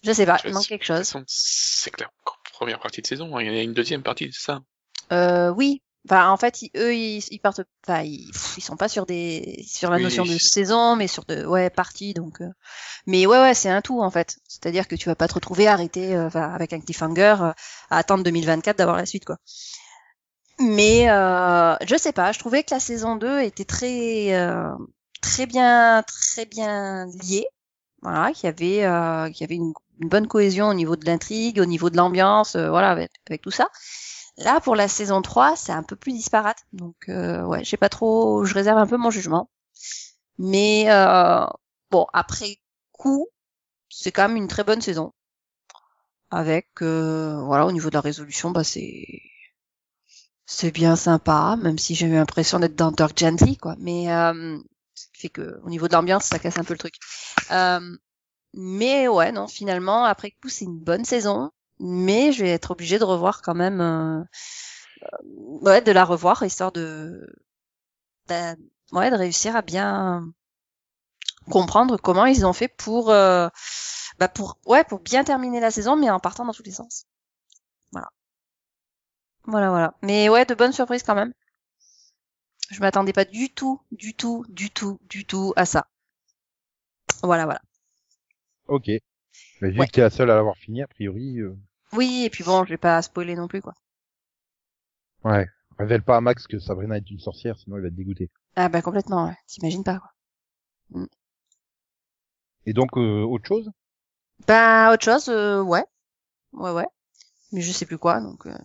[0.03, 1.17] je sais pas, il manque quelque De chose.
[1.27, 2.11] C'est clair.
[2.53, 4.61] Première partie de saison, hein, il y en a une deuxième partie, c'est ça.
[5.13, 5.83] Euh, oui.
[6.07, 9.91] Enfin, en fait, ils- eux, ils, ils partent, enfin, ils, sont pas sur des, sur
[9.91, 12.43] la Oui, notion de saison, mais sur de, ouais, partie, donc.
[12.43, 12.51] euh.
[13.07, 14.39] Mais ouais, ouais, c'est un tout en fait.
[14.49, 17.53] C'est-à-dire que tu vas pas te retrouver arrêté, euh, avec un cliffhanger, euh,
[17.91, 19.39] à attendre 2024 d'avoir la suite, quoi.
[20.61, 24.71] Mais euh, je sais pas, je trouvais que la saison 2 était très, euh,
[25.21, 27.47] très bien, très bien liée.
[28.03, 31.07] Voilà, qu'il y avait, euh, qu'il y avait une, une bonne cohésion au niveau de
[31.07, 33.69] l'intrigue, au niveau de l'ambiance, euh, voilà, avec, avec tout ça.
[34.39, 36.59] Là, pour la saison 3, c'est un peu plus disparate.
[36.73, 39.49] Donc, euh, ouais, j'ai pas trop, je réserve un peu mon jugement.
[40.39, 41.47] Mais euh,
[41.91, 42.59] bon, après
[42.93, 43.29] coup,
[43.91, 45.13] c'est quand même une très bonne saison.
[46.31, 49.07] Avec, euh, voilà, au niveau de la résolution, bah c'est
[50.47, 53.77] c'est bien sympa, même si j'ai eu l'impression d'être dans Dark Gently, quoi.
[53.79, 54.59] Mais euh,
[54.95, 56.95] ce qui fait que au niveau de l'ambiance, ça casse un peu le truc.
[57.51, 57.97] Euh,
[58.55, 61.51] mais ouais, non, finalement, après coup, c'est une bonne saison.
[61.85, 64.21] Mais je vais être obligée de revoir quand même, euh,
[65.03, 65.19] euh,
[65.63, 67.27] ouais, de la revoir histoire de,
[68.93, 70.33] ouais, de réussir à bien
[71.51, 73.49] comprendre comment ils ont fait pour, euh,
[74.19, 77.07] bah pour, ouais, pour bien terminer la saison, mais en partant dans tous les sens.
[77.93, 78.09] Voilà.
[79.47, 79.95] Voilà, voilà.
[80.03, 81.33] Mais ouais, de bonnes surprises quand même.
[82.69, 85.89] Je m'attendais pas du tout, du tout, du tout, du tout à ça.
[87.23, 87.61] Voilà, voilà.
[88.67, 88.89] ok.
[89.61, 89.87] Mais vu Ouais.
[89.87, 91.57] que t'es la seule à l'avoir fini, a priori, euh,
[91.95, 93.75] Oui, et puis bon, je vais pas spoiler non plus, quoi.
[95.25, 95.47] ouais.
[95.79, 98.31] Révèle pas à Max que Sabrina est une sorcière, sinon il va te dégoûter.
[98.55, 99.37] Ah bah complètement, ouais.
[99.49, 101.07] T'imagines pas, quoi.
[102.67, 103.71] Et donc, euh, autre chose?
[104.47, 105.85] Bah, autre chose, euh, ouais.
[106.53, 106.87] Ouais, ouais.
[107.51, 108.47] Mais je sais plus quoi, donc...
[108.47, 108.57] Euh...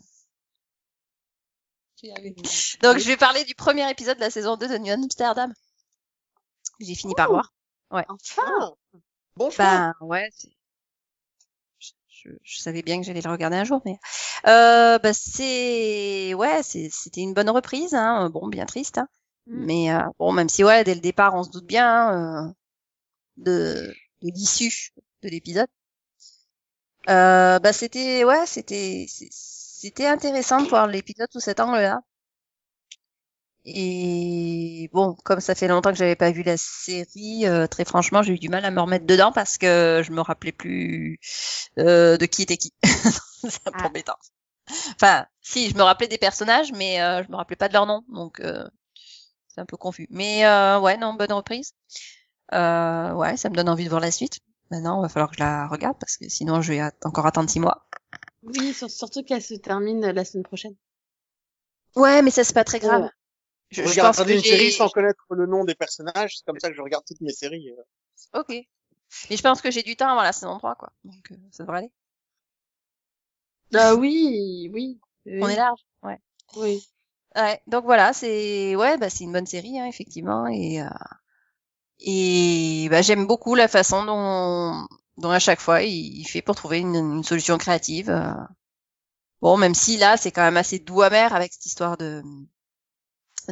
[2.81, 5.53] Donc je vais parler du premier épisode de la saison 2 de New Amsterdam.
[6.79, 7.53] J'ai fini par voir.
[7.89, 8.75] Enfin
[9.35, 10.29] Bon choix Bah ouais,
[12.23, 13.97] je, je, savais bien que j'allais le regarder un jour, mais
[14.47, 18.29] euh, bah c'est ouais, c'était une bonne reprise, hein.
[18.29, 19.07] Bon, bien triste, hein.
[19.47, 19.65] Mm.
[19.65, 22.53] mais euh, bon, même si ouais, dès le départ, on se doute bien hein, euh,
[23.37, 24.91] de de l'issue
[25.23, 25.67] de l'épisode.
[27.09, 32.01] Euh, bah c'était ouais, c'était c'était intéressant de voir l'épisode sous cet angle-là.
[33.65, 38.23] Et bon, comme ça fait longtemps que j'avais pas vu la série, euh, très franchement,
[38.23, 41.19] j'ai eu du mal à me remettre dedans parce que je me rappelais plus
[41.77, 42.73] euh, de qui était qui.
[42.83, 43.87] C'est un peu Ah.
[43.87, 44.15] embêtant.
[44.95, 47.85] Enfin, si, je me rappelais des personnages, mais euh, je me rappelais pas de leur
[47.87, 48.67] nom, donc euh,
[49.47, 50.07] c'est un peu confus.
[50.11, 51.73] Mais euh, ouais, non, bonne reprise.
[52.53, 54.39] Euh, ouais, ça me donne envie de voir la suite.
[54.71, 57.25] Maintenant, il va falloir que je la regarde parce que sinon, je vais at- encore
[57.25, 57.87] attendre six mois.
[58.43, 60.75] Oui, sur- surtout qu'elle se termine la semaine prochaine.
[61.95, 63.03] Ouais, mais ça c'est pas très grave.
[63.03, 63.09] Ouais.
[63.71, 64.71] Je, Je regarde pense que une série j'ai.
[64.71, 67.69] sans connaître le nom des personnages, c'est comme ça que je regarde toutes mes séries.
[67.71, 68.39] euh.
[68.39, 68.49] Ok.
[69.29, 70.91] Mais je pense que j'ai du temps avant la saison 3, quoi.
[71.03, 71.91] Donc, euh, ça devrait aller.
[73.73, 74.99] Ah oui, oui.
[75.25, 75.39] oui.
[75.41, 75.79] On est large.
[76.03, 76.19] Ouais.
[76.55, 76.83] Oui.
[77.35, 77.61] Ouais.
[77.67, 80.87] Donc voilà, c'est ouais, bah c'est une bonne série, hein, effectivement, et euh,
[81.99, 86.55] et bah j'aime beaucoup la façon dont dont à chaque fois il, il fait pour
[86.55, 88.09] trouver une, une solution créative.
[88.09, 88.31] euh.
[89.41, 92.23] Bon, même si là c'est quand même assez doux amer avec cette histoire de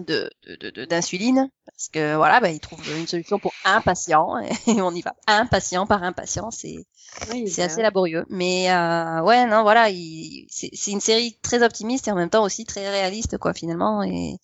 [0.02, 4.38] de de- de- d'insuline parce que voilà bah il trouve une solution pour un patient
[4.68, 6.86] et on y va un patient par un patient c'est
[7.32, 8.26] oui c'est bah assez laborieux.
[8.30, 12.30] Mais euh, ouais, non, voilà, il, c'est, c'est une série très optimiste et en même
[12.30, 14.04] temps aussi très réaliste, quoi, finalement.
[14.04, 14.36] Et,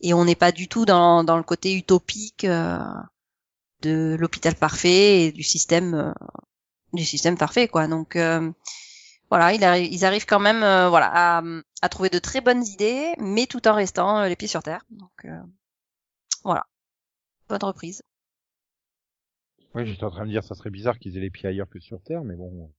[0.00, 2.78] et on n'est pas du tout dans, dans le côté utopique euh,
[3.82, 6.12] de l'hôpital parfait et du système, euh,
[6.92, 7.86] du système parfait, quoi.
[7.86, 8.50] Donc, euh,
[9.30, 11.42] voilà, il arri- ils arrivent quand même, euh, voilà, à,
[11.82, 14.82] à trouver de très bonnes idées, mais tout en restant euh, les pieds sur terre.
[14.90, 15.40] Donc euh,
[16.44, 16.66] voilà,
[17.48, 18.02] bonne reprise.
[19.74, 21.80] Oui, j'étais en train de dire, ça serait bizarre qu'ils aient les pieds ailleurs que
[21.80, 22.70] sur Terre, mais bon.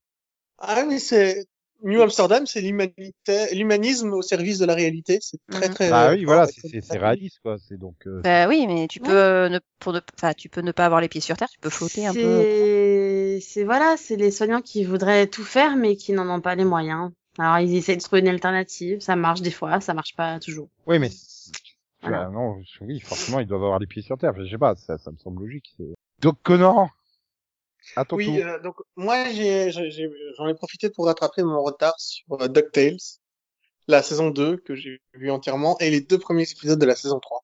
[0.57, 1.45] Ah mais c'est
[1.83, 5.19] New Amsterdam, c'est l'humanité, l'humanisme au service de la réalité.
[5.21, 5.73] C'est très Mhm.
[5.75, 5.91] très.
[5.91, 7.57] Ah oui, voilà, c'est- réaliste, quoi.
[7.57, 7.95] C'est donc.
[8.07, 9.07] euh, Bah oui, mais tu Ouais.
[9.07, 11.59] peux ne, pour ne, enfin, tu peux ne pas avoir les pieds sur terre, tu
[11.59, 12.45] peux flotter un peu.
[13.39, 16.56] C'est, c'est voilà, c'est les soignants qui voudraient tout faire mais qui n'en ont pas
[16.56, 17.12] les moyens.
[17.38, 20.69] Alors ils essaient de trouver une alternative, ça marche des fois, ça marche pas toujours.
[20.88, 21.10] Oui, mais
[22.02, 22.25] Voilà.
[22.28, 24.34] Ah, non, oui, forcément, ils doivent avoir les pieds sur terre.
[24.38, 25.73] Je sais pas, ça, ça me semble logique.
[25.78, 26.89] c'est- Donc Conan,
[27.95, 31.62] à ton Oui, euh, donc moi j'ai, j'ai- j'ai- j'en ai profité pour rattraper mon
[31.63, 32.97] retard sur euh, DuckTales,
[33.88, 37.19] la saison 2 que j'ai vu entièrement et les deux premiers épisodes de la saison
[37.19, 37.43] 3.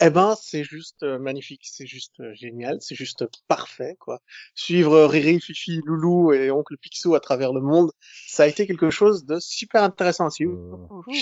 [0.00, 4.20] Eh ben, c'est juste euh, magnifique, c'est juste euh, génial, c'est juste parfait quoi.
[4.54, 7.92] Suivre euh, Riri, Fifi, Loulou et Oncle Picsou à travers le monde,
[8.26, 10.52] ça a été quelque chose de super intéressant à suivre.
[10.52, 11.12] Euh,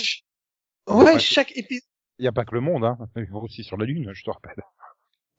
[0.87, 1.81] Ouais, chaque épisode.
[2.19, 2.97] Il y a pas que le monde, hein.
[3.15, 4.63] Ils vont aussi sur la Lune, je te rappelle.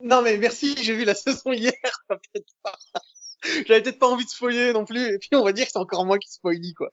[0.01, 1.73] Non mais merci, j'ai vu la saison hier,
[2.09, 2.77] peut-être pas.
[3.67, 5.79] J'avais peut-être pas envie de spoiler non plus, et puis on va dire que c'est
[5.79, 6.91] encore moi qui spoilie quoi.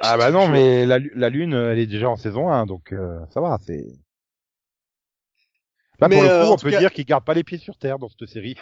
[0.00, 3.20] Ah bah non, mais la, la Lune, elle est déjà en saison 1, donc euh,
[3.32, 3.86] ça va, c'est...
[6.00, 7.58] Là, Mais, pour le euh, coup, on peut cas- dire qu'ils gardent pas les pieds
[7.58, 8.56] sur terre dans cette série.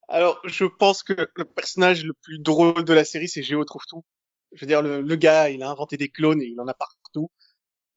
[0.08, 3.82] Alors, je pense que le personnage le plus drôle de la série, c'est Géo trouve
[3.88, 4.04] tout.
[4.54, 6.74] Je veux dire, le, le gars, il a inventé des clones et il en a
[6.74, 7.32] partout.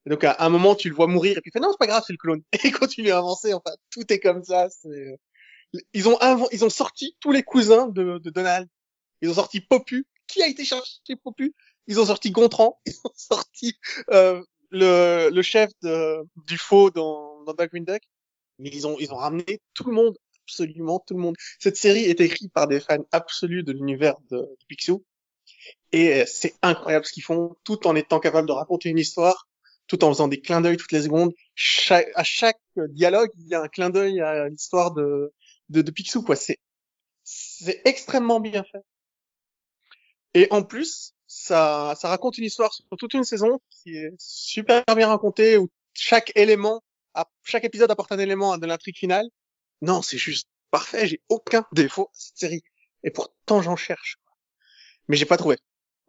[0.06, 1.78] Et donc, à un moment, tu le vois mourir et puis il fait non, c'est
[1.78, 2.42] pas grave, c'est le clone.
[2.54, 3.52] Et il continue à avancer.
[3.52, 4.68] Enfin, tout est comme ça.
[4.70, 5.18] c'est-
[5.92, 6.18] Ils ont
[6.50, 8.68] ils ont sorti tous les cousins de, de Donald.
[9.20, 10.06] Ils ont sorti Popu.
[10.26, 11.54] Qui a été chercher Popu?
[11.88, 12.80] Ils ont sorti Gontran.
[12.86, 13.78] Ils ont sorti
[14.12, 18.02] euh, le, le chef de, du faux dans, dans Darkwing Duck.
[18.58, 21.36] Mais ils ont ils ont ramené tout le monde, absolument tout le monde.
[21.60, 25.04] Cette série est écrite par des fans absolus de l'univers de, de Picsou.
[25.92, 29.48] Et euh, c'est incroyable ce qu'ils font, tout en étant capable de raconter une histoire,
[29.86, 31.32] tout en faisant des clins d'œil toutes les secondes.
[31.54, 35.32] Chaque, à chaque dialogue, il y a un clin d'œil à l'histoire de,
[35.68, 36.36] de, de Picsou, quoi.
[36.36, 36.58] C'est,
[37.22, 38.82] c'est extrêmement bien fait.
[40.34, 41.14] Et en plus,
[41.48, 45.68] ça, ça raconte une histoire sur toute une saison qui est super bien racontée, où
[45.94, 46.82] chaque élément,
[47.42, 49.26] chaque épisode apporte un élément de l'intrigue finale.
[49.80, 52.62] Non, c'est juste parfait, j'ai aucun défaut à cette série.
[53.02, 54.18] Et pourtant, j'en cherche.
[55.08, 55.56] Mais j'ai pas trouvé.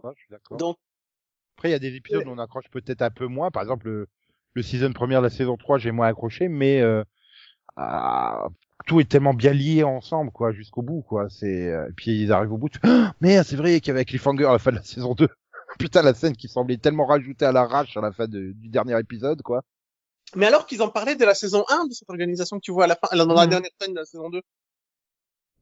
[0.04, 0.58] Ouais, je suis d'accord.
[0.58, 0.78] Donc,
[1.58, 3.52] Après, il y a des épisodes où on accroche peut-être un peu moins.
[3.52, 4.08] Par exemple, le,
[4.54, 7.04] le season première de la saison 3, j'ai moins accroché, mais euh,
[7.80, 8.48] ah,
[8.88, 11.28] tout est tellement bien lié ensemble, quoi, jusqu'au bout, quoi.
[11.30, 12.70] C'est euh, et puis ils arrivent au bout.
[12.70, 12.80] Tu...
[12.84, 15.28] Ah, merde, c'est vrai qu'il y avait Cliffhanger à la fin de la saison 2.
[15.78, 19.00] Putain, la scène qui semblait tellement rajoutée à l'arrache à la fin de- du dernier
[19.00, 19.64] épisode, quoi.
[20.36, 22.84] mais alors qu'ils en parlaient de la saison 1 de cette organisation que tu vois
[22.86, 23.50] à la fin, dans la Mhm.
[23.50, 24.42] dernière scène de la saison 2.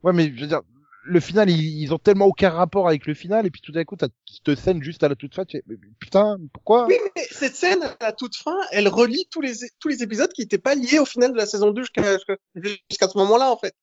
[0.03, 0.62] Ouais, mais je veux dire,
[1.07, 3.83] le final, ils, ils ont tellement aucun rapport avec le final, et puis tout d'un
[3.85, 4.09] coup, t'as
[4.45, 5.45] cette scène juste à la toute fin.
[5.45, 9.41] Tu fais, putain, pourquoi Oui, mais cette scène, à la toute fin, elle relie tous
[9.41, 12.17] les, tous les épisodes qui n'étaient pas liés au final de la saison 2 jusqu'à,
[12.55, 13.75] jusqu'à, ce moment-là, en fait.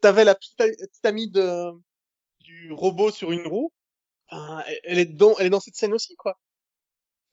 [0.00, 1.70] T'avais la petite, petite amie de,
[2.40, 3.72] du robot sur une roue.
[4.28, 6.38] Enfin, elle- elle est dans, elle est dans cette scène aussi, quoi.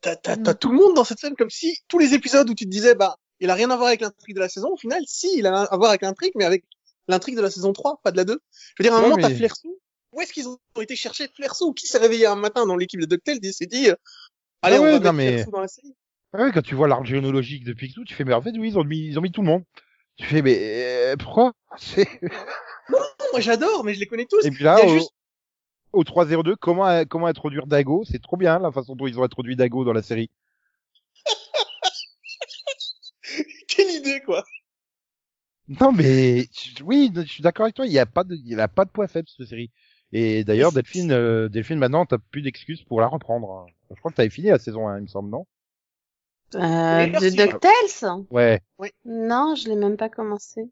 [0.02, 2.54] T'as, t'as, t'as tout le monde dans cette scène comme si tous les épisodes où
[2.54, 4.78] tu te disais, bah, il a rien à voir avec l'intrigue de la saison, au
[4.78, 6.66] final, si, il a à voir avec l'intrigue, mais avec
[7.08, 8.40] l'intrigue de la saison 3, pas de la 2.
[8.78, 9.78] Je veux dire, à un Ouais, moment, t'as Flersou.
[10.14, 11.74] Où est-ce qu'ils ont été chercher Flersou?
[11.74, 13.96] Qui s'est réveillé un matin dans l'équipe de DuckTales et s'est dit, euh,
[14.62, 15.96] allez, Ah ouais, on va mettre mais- Flersou dans la série.
[16.34, 18.80] Ouais, quand tu vois l'arbre généalogique de Picsou, tu fais, mais en fait, oui, ils
[18.80, 19.64] ont mis, ils ont mis tout le monde.
[20.18, 21.54] Tu fais, mais euh, pourquoi?
[21.78, 22.08] C'est-
[22.90, 23.00] Non,
[23.32, 24.44] moi j'adore, mais je les connais tous.
[24.46, 25.12] Et puis là, Il y a au, juste-
[25.94, 28.04] au 302, comment, comment introduire Dago?
[28.10, 30.30] C'est trop bien la façon dont ils ont introduit Dago dans la série.
[33.68, 34.44] Quelle idée, quoi.
[35.80, 36.48] Non, mais
[36.84, 37.86] oui, je suis d'accord avec toi.
[37.86, 39.72] Il y a pas de, il a pas de point faible cette série.
[40.12, 43.66] Et d'ailleurs, Mais Delphine, euh, Delphine, maintenant, t'as plus d'excuses pour la reprendre.
[43.90, 45.46] Je crois que t'avais fini la saison 1, il me semble, non?
[46.56, 48.26] Euh, de DuckTales?
[48.30, 48.62] Ouais.
[49.06, 50.70] Non, je l'ai même pas commencé.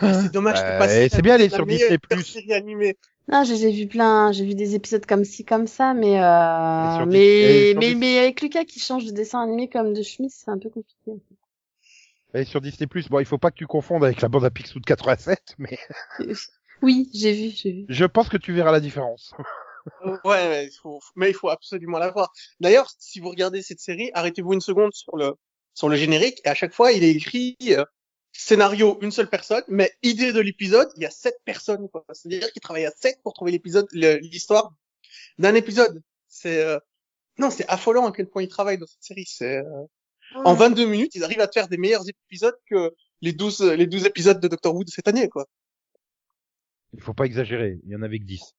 [0.00, 1.98] C'est dommage, Euh, c'est pas c'est bien, elle est sur Disney+.
[2.22, 2.96] série animée.
[3.28, 7.74] Non, j'ai vu plein, j'ai vu des épisodes comme ci, comme ça, mais euh, mais
[7.76, 10.58] mais, Dis- mais avec Lucas qui change de dessin animé comme de chemise, c'est un
[10.58, 11.12] peu compliqué.
[12.32, 12.88] Elle est sur Disney+.
[13.10, 15.78] Bon, il faut pas que tu confondes avec la bande à Picsou de 87, mais
[16.82, 17.84] Oui, j'ai vu, j'ai vu.
[17.88, 19.32] je pense que tu verras la différence.
[20.04, 22.32] Ouais, ouais, il faut, mais il faut absolument la voir.
[22.60, 25.34] D'ailleurs, si vous regardez cette série, arrêtez-vous une seconde sur le,
[25.74, 27.84] sur le générique, et à chaque fois, il est écrit, euh,
[28.32, 32.04] scénario, une seule personne, mais idée de l'épisode, il y a sept personnes, quoi.
[32.12, 34.72] C'est-à-dire qu'ils travaillent à sept pour trouver l'épisode, l'histoire
[35.38, 36.00] d'un épisode.
[36.28, 36.78] C'est, euh,
[37.38, 39.26] non, c'est affolant à quel point ils travaillent dans cette série.
[39.26, 39.84] C'est, euh,
[40.34, 43.86] en 22 minutes, ils arrivent à te faire des meilleurs épisodes que les 12, les
[43.86, 45.46] 12 épisodes de Doctor Who de cette année, quoi.
[46.94, 47.78] Il faut pas exagérer.
[47.84, 48.54] Il y en avait que 10.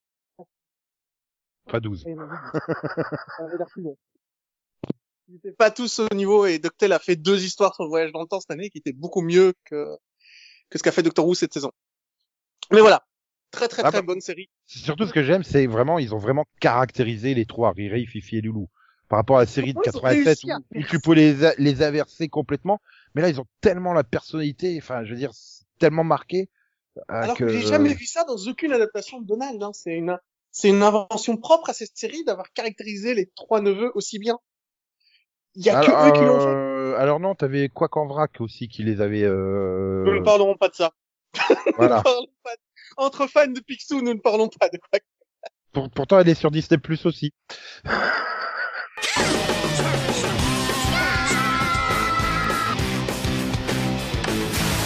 [1.70, 2.06] Pas 12.
[2.08, 2.28] Et non,
[3.38, 3.98] ça avait l'air plus long.
[5.30, 8.12] Ils étaient pas tous au niveau et Doctel a fait deux histoires sur le voyage
[8.12, 9.86] dans le temps cette année qui étaient beaucoup mieux que,
[10.70, 11.72] que ce qu'a fait Doctor Who cette saison.
[12.72, 13.06] Mais voilà.
[13.52, 14.50] Très très Ah très bah- bonne série.
[14.66, 18.38] C'est Surtout ce que j'aime, c'est vraiment, ils ont vraiment caractérisé les trois, Riri, Fifi
[18.38, 18.68] et Loulou.
[19.14, 21.14] Par rapport à la série de Ils ont 87 réussi à où, où tu peux
[21.14, 22.82] les, les averser complètement.
[23.14, 25.30] Mais là, ils ont tellement la personnalité, enfin, je veux dire,
[25.78, 26.50] tellement marqué.
[26.98, 29.62] euh, Alors que que j'ai jamais vu ça dans aucune adaptation de Donald.
[29.62, 29.70] Hein.
[29.74, 30.18] C'est une,
[30.50, 34.40] c'est une invention propre à cette série d'avoir caractérisé les trois neveux aussi bien.
[35.54, 36.48] Il y a que eux qui l'ont fait.
[36.48, 39.22] euh, alors non, t'avais quoi qu'en vrac aussi qui les avait.
[39.24, 40.04] Euh...
[40.06, 40.92] Nous ne parlerons pas de ça.
[41.78, 41.98] Voilà.
[41.98, 42.62] Nous ne parlons pas de-
[42.98, 45.00] Entre fans de Picsou, nous ne parlons pas de quoi.
[45.72, 47.34] Pour- pourtant, elle est sur Disney Plus aussi.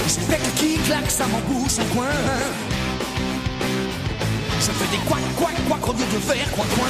[0.07, 2.05] Spectre qui claque, ça m'embouche un coin.
[4.59, 6.87] Ça fait des couac, couac, couac au lieu de faire coin, coin.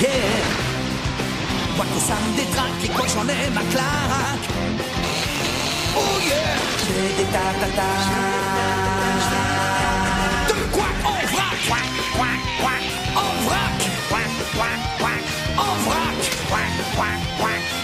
[0.00, 0.10] Yeah.
[1.76, 4.46] Moi que ça me détraque et quand j'en ai ma claque.
[5.96, 6.56] Oh yeah.
[6.86, 8.75] J'ai des ta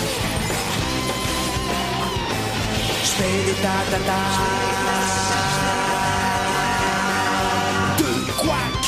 [3.01, 4.19] Je fais des ta ta ta.
[7.97, 8.85] De couac.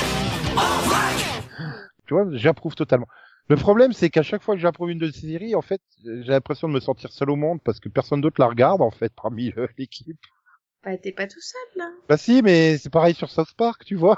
[0.57, 1.19] En vrac.
[2.05, 3.07] Tu vois, j'approuve totalement.
[3.47, 6.23] Le problème, c'est qu'à chaque fois que j'approuve une de ces séries, en fait, j'ai
[6.31, 9.11] l'impression de me sentir seul au monde parce que personne d'autre la regarde, en fait,
[9.21, 10.17] parmi euh, l'équipe.
[10.83, 11.89] Bah, t'es pas tout seul, là.
[12.09, 14.17] Bah si, mais c'est pareil sur South Park, tu vois.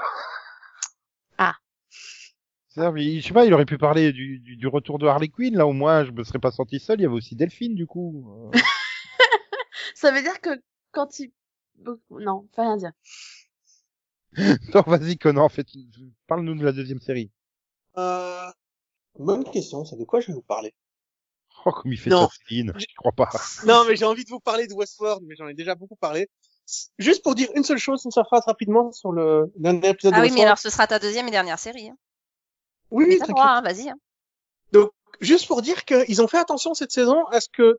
[2.76, 5.56] Mais Je sais pas, il aurait pu parler du, du, du retour de Harley Quinn,
[5.56, 7.86] là au moins je me serais pas senti seul, il y avait aussi Delphine du
[7.86, 8.50] coup.
[8.54, 8.58] Euh,
[9.94, 10.50] Ça veut dire que
[10.90, 11.32] quand il...
[12.10, 12.92] Non, faut rien dire.
[14.74, 15.66] non, vas-y Conan, en fait,
[16.26, 17.30] parle-nous de la deuxième série.
[17.96, 18.50] Euh,
[19.18, 20.74] bonne question, c'est de quoi je vais vous parler?
[21.64, 22.28] Oh, comme il fait Non.
[22.28, 23.28] ça, Céline, je crois pas.
[23.66, 26.28] Non, mais j'ai envie de vous parler de Westworld, mais j'en ai déjà beaucoup parlé.
[26.98, 30.20] Juste pour dire une seule chose, une seule phrase rapidement sur le dernier épisode Ah
[30.20, 31.88] de oui, mais alors ce sera ta deuxième et dernière série.
[31.88, 31.96] Hein.
[32.94, 33.36] Oui, oui, t'inquiète.
[33.36, 33.90] hein, vas-y.
[33.90, 33.96] hein.
[35.20, 37.78] Juste pour dire qu'ils ont fait attention cette saison à ce que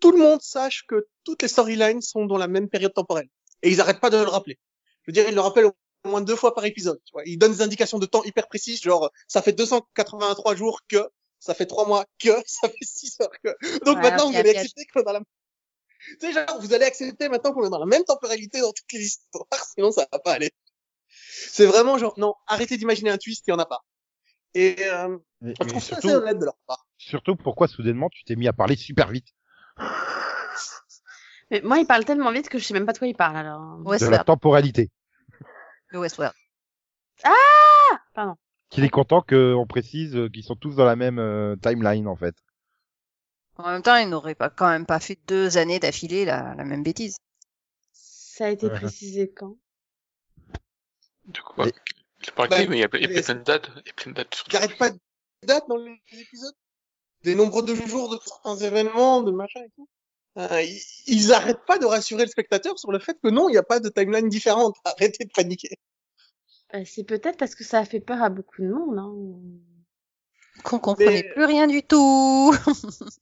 [0.00, 3.28] tout le monde sache que toutes les storylines sont dans la même période temporelle.
[3.62, 4.56] Et ils arrêtent pas de le rappeler.
[5.02, 5.74] Je veux dire, ils le rappellent au
[6.08, 7.00] moins deux fois par épisode.
[7.04, 7.22] Tu vois.
[7.26, 11.08] Ils donnent des indications de temps hyper précises, genre ça fait 283 jours que,
[11.40, 13.48] ça fait trois mois que, ça fait six heures que.
[13.84, 15.20] Donc Ouais, maintenant, vous allez accepter qu'on est dans la...
[15.20, 18.92] Tu sais, genre, vous allez accepter maintenant qu'on est dans la même temporalité dans toutes
[18.92, 20.52] les histoires, sinon ça va pas aller.
[21.08, 23.80] C'est vraiment genre, non, arrêtez d'imaginer un twist, il y en a pas.
[24.58, 26.86] Et euh, Mais- je mais trouve ça surtout, assez honnête de leur part.
[26.96, 29.28] surtout, pourquoi soudainement tu t'es mis à parler super vite
[31.50, 33.36] Mais moi, il parle tellement vite que je sais même pas de quoi il parle,
[33.36, 33.78] alors.
[33.84, 34.90] de la temporalité
[35.88, 36.34] Le Westworld.
[38.14, 38.36] Pardon.
[38.70, 42.34] Qu'il est content qu'on précise qu'ils sont tous dans la même euh, timeline en fait.
[43.58, 46.64] En même temps, il n'aurait pas quand même pas fait deux années d'affilée la, la
[46.64, 47.16] même bêtise.
[47.92, 48.72] Ça a été Ouais.
[48.74, 49.56] précisé quand?
[51.26, 51.66] De quoi
[52.26, 53.70] Je parle Bah, mais il y a, y plein de dates.
[53.76, 54.98] Il y a plein de dates J'arrête pas de
[55.44, 56.54] date dans les épisodes?
[57.22, 59.88] Des nombres de jours de certains événements, de machin et tout?
[60.38, 60.62] Euh,
[61.06, 63.62] ils, arrêtent pas de rassurer le spectateur sur le fait que non, il n'y a
[63.62, 64.76] pas de timeline différente.
[64.84, 65.76] Arrêtez de paniquer.
[66.74, 68.98] Euh, C'est peut-être parce que ça a fait peur à beaucoup de monde.
[68.98, 70.62] Hein.
[70.62, 72.54] Qu'on comprenait Mais- plus rien du tout.
[72.74, 73.04] C'est-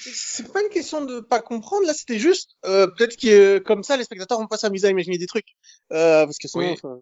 [0.00, 1.86] C'est pas une question de pas comprendre.
[1.86, 5.18] Là, c'était juste euh, peut-être que comme ça, les spectateurs vont pas s'amuser à imaginer
[5.18, 5.56] des trucs.
[5.92, 7.00] Euh, parce que sinon, Oui.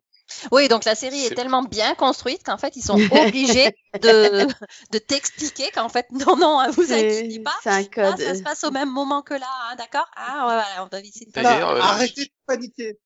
[0.50, 4.46] Oui, donc la série est tellement bien construite qu'en fait, ils sont obligés de,
[4.92, 7.54] de t'expliquer qu'en fait, non, non, hein, vous inquiétez pas.
[7.62, 8.18] c'est un code.
[8.18, 10.10] ça se passe au même moment que là, hein, d'accord?
[10.16, 11.30] Ah, ouais, ouais, on va visiter.
[11.40, 12.98] D'ailleurs, euh, arrêtez de paniquer.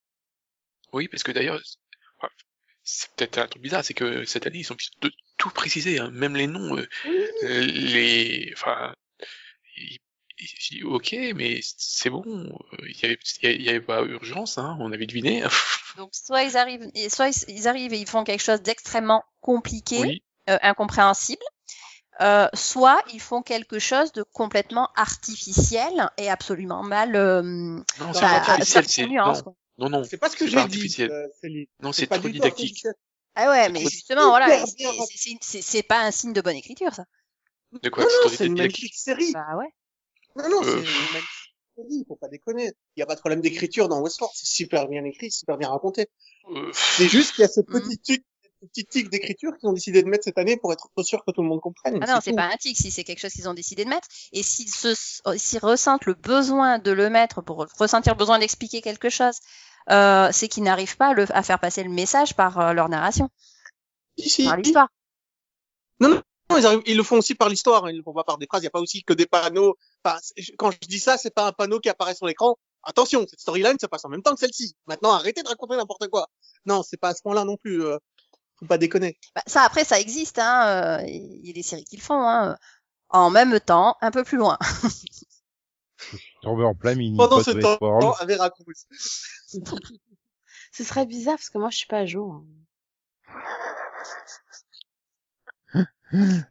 [0.93, 1.61] Oui, parce que d'ailleurs,
[2.83, 6.11] c'est peut-être un truc bizarre, c'est que cette année, ils ont de tout précisé, hein,
[6.13, 8.95] même les noms, euh, euh, les, enfin,
[10.41, 13.19] ils- ils- ok, mais c'est bon, euh, il y avait,
[13.63, 15.43] y avait- pas urgence, hein, on avait deviné.
[15.97, 19.25] Donc, soit ils arrivent, et soit ils, ils arrivent et ils font quelque chose d'extrêmement
[19.41, 21.43] compliqué, oui, euh, incompréhensible,
[22.21, 28.21] euh, soit ils font quelque chose de complètement artificiel et absolument mal, euh, non, c'est
[28.21, 30.59] bah, pas artificiel, sans c'est, nuance, non, non, non, C'est pas ce que j'ai dit.
[30.61, 31.11] artificiel.
[31.11, 32.87] euh, non, c'est pas trop didactique.
[33.35, 34.65] Ah ouais, mais justement, voilà,
[35.53, 37.05] c'est- pas un signe de bonne écriture, ça.
[37.83, 38.05] De quoi?
[38.05, 38.83] Non, C'est non, trop c'est une didactique.
[38.83, 39.33] magnifique série.
[39.33, 39.69] Bah ouais.
[40.37, 42.05] Non, non, c'est Euh, une magnifique série.
[42.09, 42.73] Faut pas déconner.
[42.97, 44.35] Il y a pas de problème d'écriture dans Westworld.
[44.37, 46.09] C'est super bien écrit, super bien raconté.
[46.51, 47.67] Euh, C'est juste qu'il y a ce Mhm.
[47.67, 48.25] petit tic,
[48.61, 51.43] petit tic d'écriture qu'ils ont décidé de mettre cette année pour être sûr que tout
[51.43, 51.99] le monde comprenne.
[52.03, 54.07] Ah non, c'est pas un tic, si c'est quelque chose qu'ils ont décidé de mettre.
[54.33, 54.95] Et s'ils se,
[55.37, 59.37] s'ils ressentent le besoin de le mettre pour ressentir le besoin d'expliquer quelque chose,
[59.91, 62.89] euh, c'est qu'ils n'arrivent pas à, le- à faire passer le message par euh, leur
[62.91, 63.29] narration,
[64.19, 64.45] Si, si.
[64.45, 64.89] par l'histoire.
[66.01, 66.23] Non, non,
[66.59, 68.47] ils, arrivent- ils le font aussi par l'histoire, hein, ils le font pas par des
[68.47, 69.77] phrases, il n'y a pas aussi que des panneaux.
[70.05, 70.19] Enfin,
[70.59, 72.57] quand je dis ça, c'est pas un panneau qui apparaît sur l'écran.
[72.83, 74.75] Attention, cette storyline se passe en même temps que celle-ci.
[74.87, 76.29] Maintenant, arrêtez de raconter n'importe quoi.
[76.67, 77.85] Non, c'est pas à ce point-là non plus.
[77.85, 77.99] Euh,
[78.59, 79.19] faut pas déconner.
[79.35, 80.99] Bah, ça après ça existe, hein.
[81.01, 82.57] euh, Il y a des séries qui le font, hein.
[83.11, 84.57] En même temps, un peu plus loin.
[86.43, 87.19] Tombé en plein mini.
[87.19, 88.87] Pendant ce temps, à Veracruz.
[90.73, 92.33] Ce serait bizarre parce que moi je suis pas à jour.
[92.35, 92.45] hein.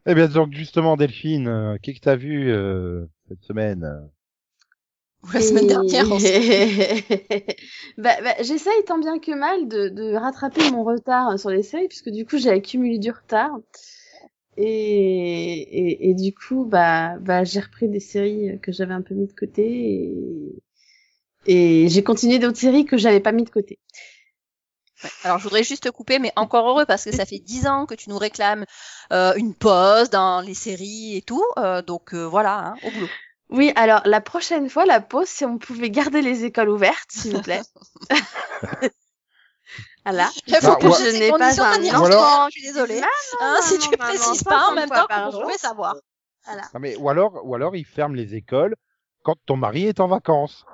[0.06, 4.10] Eh bien, donc, justement, Delphine, euh, qu'est-ce que t'as vu, euh, cette semaine?
[5.22, 6.10] Ou la semaine Et- dernière.
[6.12, 6.28] aussi.
[7.98, 11.88] bah, bah, j'essaye tant bien que mal de, de rattraper mon retard sur les séries
[11.88, 13.58] puisque du coup j'ai accumulé du retard.
[14.56, 19.14] Et, et, et du coup, bah, bah, j'ai repris des séries que j'avais un peu
[19.14, 19.64] mis de côté
[21.46, 23.78] et, et j'ai continué d'autres séries que j'avais pas mis de côté.
[25.04, 25.10] Ouais.
[25.24, 27.86] Alors je voudrais juste te couper, mais encore heureux parce que ça fait dix ans
[27.86, 28.64] que tu nous réclames
[29.12, 31.44] euh, une pause dans les séries et tout.
[31.58, 33.08] euh, donc euh, voilà, hein, au boulot.
[33.48, 37.34] Oui, alors la prochaine fois, la pause, si on pouvait garder les écoles ouvertes, s'il
[37.34, 37.62] vous plaît.
[40.04, 40.30] voilà.
[40.46, 43.00] Il faut Bah, que je n'ai pas un enfant, je suis désolée.
[43.00, 43.06] Non,
[43.40, 45.58] Hein, si non, tu non, précises non, pas en même temps par que vous pouvez
[45.58, 45.94] savoir.
[46.44, 46.62] Voilà.
[46.74, 48.76] Non, mais, ou alors, ou alors, ils ferment les écoles
[49.22, 50.64] quand ton mari est en vacances.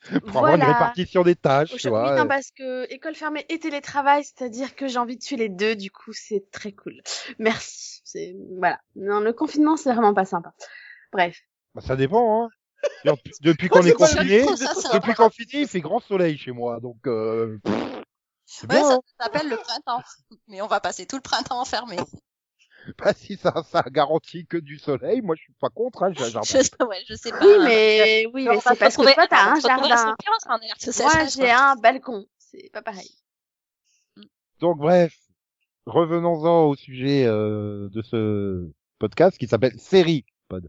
[0.26, 0.72] Pour avoir une Voilà.
[0.72, 2.16] répartition des tâches, tu Oui, vois.
[2.16, 5.76] non, parce que école fermée et télétravail, c'est-à-dire que j'ai envie de tuer les deux,
[5.76, 7.00] du coup, c'est très cool.
[7.38, 8.00] Merci.
[8.04, 8.80] C'est, voilà.
[8.96, 10.52] Non, le confinement, c'est vraiment pas sympa.
[11.12, 11.38] Bref.
[11.74, 12.48] Bah, ça dépend, hein.
[13.04, 14.40] Depuis- Depuis qu'on est confiné,
[14.94, 17.74] depuis qu'on finit, il fait grand soleil chez moi, donc, euh, pff,
[18.62, 19.00] Ouais, bien, ça hein.
[19.20, 20.02] s'appelle le printemps.
[20.48, 21.96] Mais on va passer tout le printemps enfermé.
[22.98, 26.24] Bah, si ça, ça garantit que du soleil, moi, je suis pas contre, hein, j'ai
[26.24, 26.48] un jardin.
[26.50, 27.38] Je, ouais, je sais pas.
[27.40, 30.14] Oui, mais, oui, mais c'est parce que toi, t'as un jardin.
[30.18, 32.26] Moi, j'ai un balcon.
[32.38, 33.10] C'est pas pareil.
[34.60, 35.14] Donc, bref.
[35.86, 40.68] Revenons-en au sujet, euh, de ce podcast qui s'appelle Série Pod.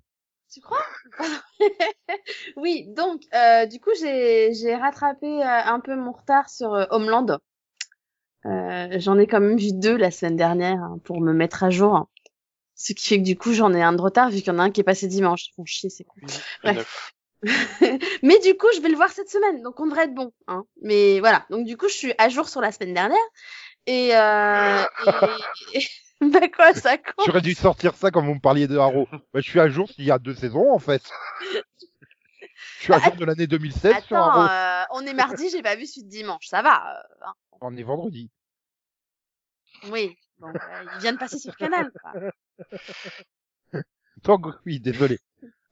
[0.52, 0.84] Tu crois?
[2.58, 6.86] Oui, donc euh, du coup j'ai j'ai rattrapé euh, un peu mon retard sur euh,
[6.90, 7.38] Homeland.
[8.46, 11.70] Euh, j'en ai quand même vu deux la semaine dernière hein, pour me mettre à
[11.70, 12.10] jour.
[12.76, 14.60] Ce qui fait que du coup j'en ai un de retard vu qu'il y en
[14.60, 15.48] a un qui est passé dimanche.
[15.50, 16.24] Ils font chier, c'est cool.
[16.64, 17.14] Bref.
[18.24, 20.32] Mais du coup je vais le voir cette semaine, donc on devrait être bon.
[20.48, 20.64] Hein.
[20.82, 23.18] Mais voilà, donc du coup je suis à jour sur la semaine dernière.
[23.88, 24.84] Et, euh,
[25.74, 25.82] et...
[26.22, 29.08] bah quoi ça compte J'aurais dû sortir ça quand vous me parliez de Haro.
[29.12, 31.02] Bah, je suis à jour s'il y a deux saisons, en fait.
[32.82, 34.42] Je suis à jour de l'année 2016 sur Attends, Haro.
[34.42, 36.98] euh, on est mardi, j'ai pas vu celui de dimanche, ça va.
[36.98, 37.34] euh, hein.
[37.62, 38.28] On est vendredi.
[39.92, 41.92] Oui, bon, euh, il vient de passer sur Canal.
[44.24, 45.20] Donc, oui, désolé.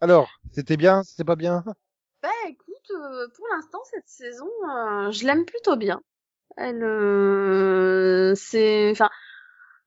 [0.01, 1.63] Alors, c'était bien, c'était pas bien?
[2.21, 6.01] Bah écoute, euh, pour l'instant cette saison, euh, je l'aime plutôt bien.
[6.57, 9.09] Elle, euh, c'est, enfin,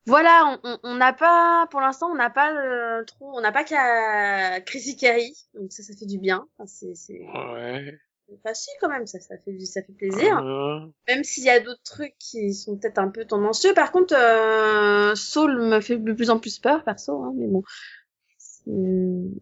[0.07, 3.53] voilà, on- on on n'a pas, pour l'instant, on n'a pas euh, trop, on n'a
[3.53, 6.47] pas qu'à Chrissy Carey, donc ça, ça fait du bien.
[6.57, 7.99] Enfin, c'est, c'est Ouais.
[8.43, 10.39] facile quand même, ça, ça fait, ça fait plaisir.
[10.39, 13.75] Euh, Même s'il y a d'autres trucs qui sont peut-être un peu tendancieux.
[13.75, 17.63] Par contre, euh, Saul me fait de plus en plus peur, perso, hein, mais bon.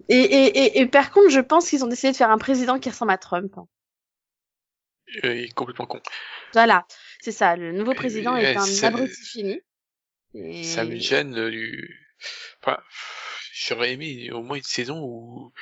[0.09, 2.79] Et, et, et, et par contre, je pense qu'ils ont essayé de faire un président
[2.79, 3.53] qui ressemble à Trump.
[3.59, 3.67] hein.
[5.25, 6.01] euh, il est complètement con.
[6.53, 6.87] Voilà,
[7.21, 7.55] c'est ça.
[7.57, 9.61] Le nouveau président est un abruti fini.
[10.35, 10.65] Et...
[10.65, 11.99] Ça me gêne du.
[12.63, 12.79] Enfin,
[13.53, 15.53] j'aurais aimé au moins une saison où,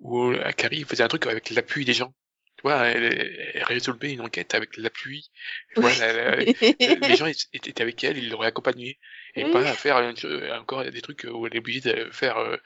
[0.00, 2.14] où Akari faisait un truc avec l'appui des gens.
[2.56, 5.30] Tu vois, elle, elle résolvait une enquête avec l'appui.
[5.76, 8.98] La- les gens étaient avec elle, ils l'auraient accompagnée.
[9.34, 9.52] Et Oui.
[9.52, 12.56] pas à faire une- encore des trucs où elle est obligée de faire euh,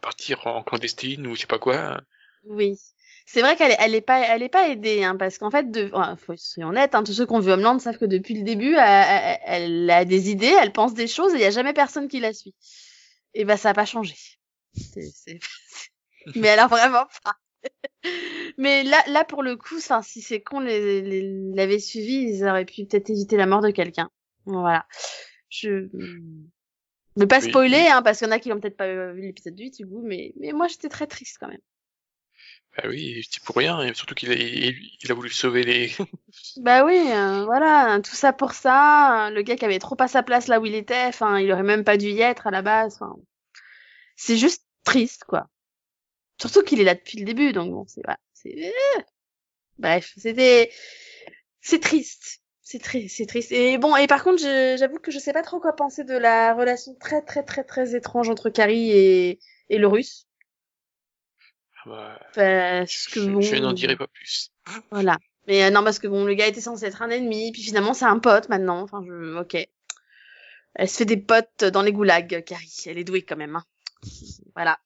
[0.00, 2.00] partir en clandestine ou je sais pas quoi.
[2.44, 2.78] Oui.
[3.30, 5.70] C'est vrai qu'elle est, elle est pas, elle est pas aidée, hein, parce qu'en fait,
[5.70, 8.32] de, enfin, faut soyons honnêtes, hein, tous ceux qui ont vu Homeland savent que depuis
[8.34, 11.74] le début, elle, a des idées, elle pense des choses, et il y a jamais
[11.74, 12.54] personne qui la suit.
[13.34, 14.14] Et ben, ça a pas changé.
[14.74, 15.40] C'est- c'est-
[16.36, 17.34] Mais alors vraiment pas.
[18.56, 22.44] Mais là, là pour le coup, enfin, si ces cons les- les- l'avaient suivi, ils
[22.48, 24.08] auraient pu peut-être éviter la mort de quelqu'un.
[24.46, 24.86] Voilà.
[25.50, 25.88] Je
[27.16, 27.48] ne pas Oui.
[27.50, 29.86] spoiler, hein, parce qu'il y en a qui l'ont peut-être pas vu l'épisode 8 du
[29.86, 31.60] coup, mais mais moi j'étais très triste quand même.
[32.76, 35.92] Bah oui, c'est pour rien, et surtout qu'il a, voulu sauver les.
[36.58, 39.30] Bah oui, euh, voilà, tout ça pour ça.
[39.32, 41.62] Le gars qui avait trop pas sa place là où il était, enfin, il aurait
[41.64, 42.94] même pas dû y être à la base.
[43.00, 43.16] Enfin,
[44.16, 45.48] c'est juste triste, quoi.
[46.40, 48.68] Surtout qu'il est là depuis le début, donc bon, c'est voilà, c'est.
[48.68, 49.02] euh.
[49.78, 50.70] Bref, c'était,
[51.60, 53.52] c'est triste, c'est triste, c'est triste.
[53.52, 56.54] Et bon, et par contre, j'avoue que je sais pas trop quoi penser de la
[56.54, 59.40] relation très très très très étrange entre Carrie et
[59.70, 60.27] et le Russe.
[61.84, 63.40] Ah bah, Parce que je, bon.
[63.40, 64.50] je n'en dirai pas plus.
[64.90, 65.16] Voilà.
[65.46, 67.94] Mais euh, non, parce que bon, le gars était censé être un ennemi, puis finalement
[67.94, 68.80] c'est un pote maintenant.
[68.82, 69.56] Enfin, je, ok.
[70.74, 72.76] Elle se fait des potes dans les goulags, Carrie.
[72.86, 73.56] Elle est douée quand même.
[73.56, 73.64] Hein.
[74.54, 74.78] Voilà.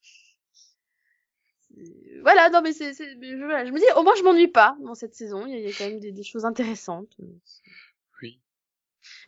[1.78, 1.82] Euh,
[2.22, 4.94] Voilà, non mais c'est, je, voilà, je me dis, au moins je m'ennuie pas dans
[4.94, 5.46] cette saison.
[5.46, 7.08] Il y a, il y a quand même des, des choses intéressantes.
[8.22, 8.40] Oui.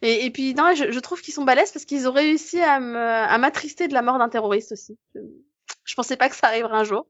[0.02, 2.78] Et, et puis non, je, je trouve qu'ils sont balèzes parce qu'ils ont réussi à
[2.80, 4.96] me, à m'attrister de la mort d'un terroriste aussi.
[5.14, 5.20] Je,
[5.84, 7.08] je pensais pas que ça arriverait un jour.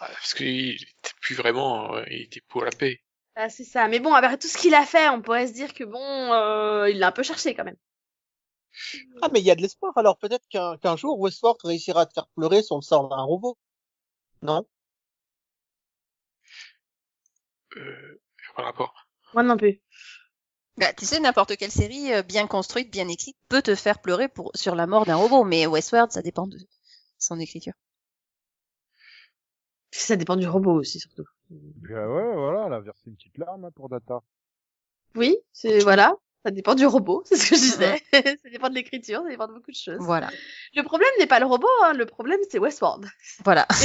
[0.00, 3.00] Ah, Parce qu'il était plus vraiment, euh, il était pour la paix.
[3.34, 3.88] Ah, c'est ça.
[3.88, 6.88] Mais bon, avec tout ce qu'il a fait, on pourrait se dire que bon, euh,
[6.90, 7.76] il l'a un peu cherché quand même.
[9.22, 9.92] Ah, mais il y a de l'espoir.
[9.96, 13.58] Alors peut-être qu'un jour, Westworld réussira à te faire pleurer sur le sort d'un robot.
[14.42, 14.66] Non?
[17.76, 18.20] Euh,
[18.54, 18.94] par rapport.
[19.34, 19.80] Moi non plus.
[20.78, 24.28] Bah, tu sais, n'importe quelle série euh, bien construite, bien écrite, peut te faire pleurer
[24.28, 26.58] pour sur la mort d'un robot, mais Westworld, ça dépend de
[27.18, 27.72] son écriture.
[29.98, 31.24] Ça dépend du robot aussi, surtout.
[31.52, 31.54] Euh,
[31.90, 34.20] ouais, voilà, elle a versé une petite larme hein, pour Data.
[35.14, 36.14] Oui, c'est voilà.
[36.44, 38.02] Ça dépend du robot, c'est ce que je disais.
[38.12, 39.96] ça dépend de l'écriture, ça dépend de beaucoup de choses.
[39.98, 40.30] Voilà,
[40.74, 43.06] Le problème n'est pas le robot, hein, le problème c'est Westworld.
[43.44, 43.66] voilà.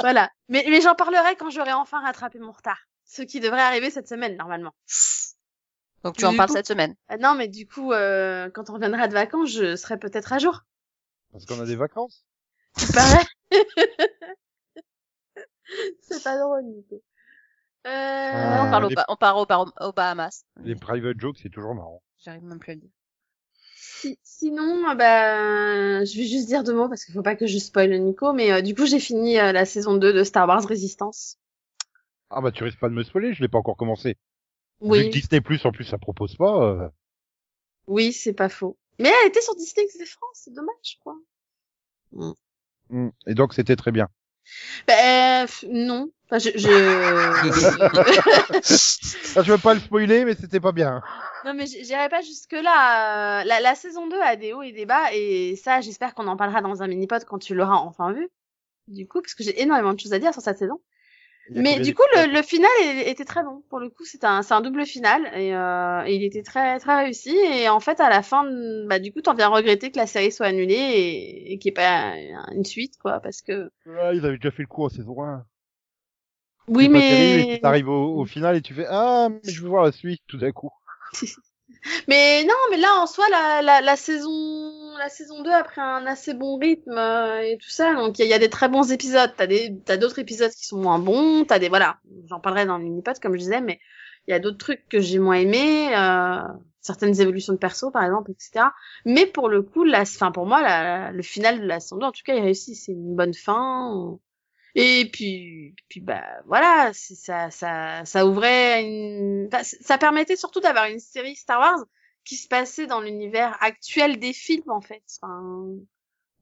[0.00, 0.30] Voilà.
[0.48, 2.78] Mais, mais j'en parlerai quand j'aurai enfin rattrapé mon retard.
[3.04, 4.72] Ce qui devrait arriver cette semaine, normalement.
[6.02, 6.94] Donc tu en parles coup- cette semaine.
[7.08, 10.38] Ah non, mais du coup, euh, quand on reviendra de vacances, je serai peut-être à
[10.38, 10.62] jour.
[11.32, 12.24] Parce qu'on a des vacances?
[12.78, 13.24] Tu parais
[16.00, 17.02] C'est pas drôle, Nico.
[17.86, 17.88] Euh...
[17.88, 19.46] Ah, on, parle au les- on part au,
[19.86, 20.44] au Bahamas.
[20.62, 22.02] Les private jokes, c'est toujours marrant.
[22.18, 22.90] J'arrive même plus à le dire.
[23.76, 27.46] Si- sinon, euh, bah, je vais juste dire deux mots parce qu'il faut pas que
[27.46, 30.48] je spoil Nico, mais euh, du coup, j'ai fini euh, la saison 2 de Star
[30.48, 31.38] Wars Resistance.
[32.30, 34.16] Ah bah tu risques pas de me spoiler, je l'ai pas encore commencé.
[34.80, 36.62] Vu Oui, que Disney Plus en plus ça propose pas.
[36.64, 36.88] euh,
[37.86, 38.76] oui, c'est pas faux.
[38.98, 41.16] Mais elle était sur Disney France, c'est dommage, je crois.
[42.90, 43.08] Hmm.
[43.26, 44.08] Et donc c'était très bien.
[44.86, 46.10] Bah, euh, non.
[46.28, 46.68] Enfin, je, je...
[49.36, 51.02] Ah, je veux pas le spoiler, mais c'était pas bien.
[51.44, 53.44] non, mais j'irai pas jusque là.
[53.44, 56.36] La, la saison 2 a des hauts et des bas, et ça, j'espère qu'on en
[56.36, 58.28] parlera dans un mini-pod quand tu l'auras enfin vu.
[58.88, 60.80] Du coup, parce que j'ai énormément de choses à dire sur cette saison.
[61.50, 62.70] Mais du coup, le, final
[63.06, 63.62] était très bon.
[63.68, 67.04] Pour le coup, c'est un, un double final et, euh, et il était très très
[67.04, 67.36] réussi.
[67.36, 68.44] Et en fait, à la fin,
[68.86, 71.72] bah du coup, t'en viens regretter que la série soit annulée et, et qu'il n'y
[71.72, 72.14] ait pas
[72.52, 73.70] une suite, quoi, parce que.
[73.86, 75.44] Ah, ils avaient déjà fait le coup en saison 1.
[76.68, 79.92] Oui, mais t'arrives au, au final et tu fais ah mais je veux voir la
[79.92, 80.70] suite tout d'un coup.
[82.08, 85.80] mais non, mais là en soi, la, la, la saison la saison 2 a pris
[85.80, 87.94] un assez bon rythme euh, et tout ça.
[87.94, 89.32] Donc il y, a- des très bons épisodes.
[89.36, 91.44] T'as des t'as d'autres épisodes qui sont moins bons.
[91.44, 93.78] T'as des voilà, j'en parlerai dans le mini-pod comme je disais, mais
[94.26, 95.94] il y a d'autres trucs que j'ai moins aimés.
[95.96, 96.40] Euh,
[96.80, 98.66] certaines évolutions de perso par exemple, etc.
[99.04, 102.06] Mais pour le coup, la, fin pour moi, la, le final de la saison 2,
[102.06, 102.74] en tout cas, il réussit.
[102.76, 104.18] C'est une bonne fin.
[104.78, 110.84] Et puis, puis bah voilà, ça, ça, ça ouvrait une, enfin, ça permettait surtout d'avoir
[110.84, 111.84] une série Star Wars
[112.24, 115.02] qui se passait dans l'univers actuel des films en fait.
[115.22, 115.64] Enfin,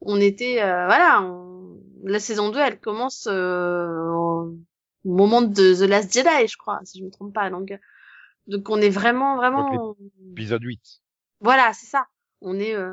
[0.01, 4.53] on était, euh, voilà, on- la saison 2, elle commence euh, au
[5.05, 7.51] moment de The Last Jedi, je crois, si je me trompe pas.
[7.51, 7.73] Donc,
[8.49, 9.95] donc on est vraiment, vraiment,
[10.33, 10.81] Épisode 8.
[11.41, 12.07] voilà, c'est ça.
[12.41, 12.93] On est euh,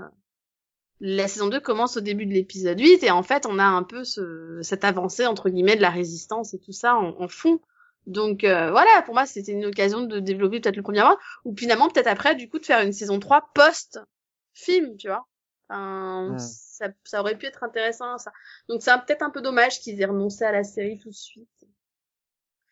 [1.01, 3.83] la saison 2 commence au début de l'épisode 8 et en fait, on a un
[3.83, 7.59] peu ce, cette avancée entre guillemets de la résistance et tout ça en, en fond.
[8.07, 11.55] Donc euh, voilà, pour moi, c'était une occasion de développer peut-être le premier mois ou
[11.57, 13.99] finalement peut-être après du coup de faire une saison 3 post
[14.53, 15.27] film, tu vois.
[15.69, 18.31] Enfin, ça, ça aurait pu être intéressant ça.
[18.69, 21.47] Donc c'est peut-être un peu dommage qu'ils aient renoncé à la série tout de suite.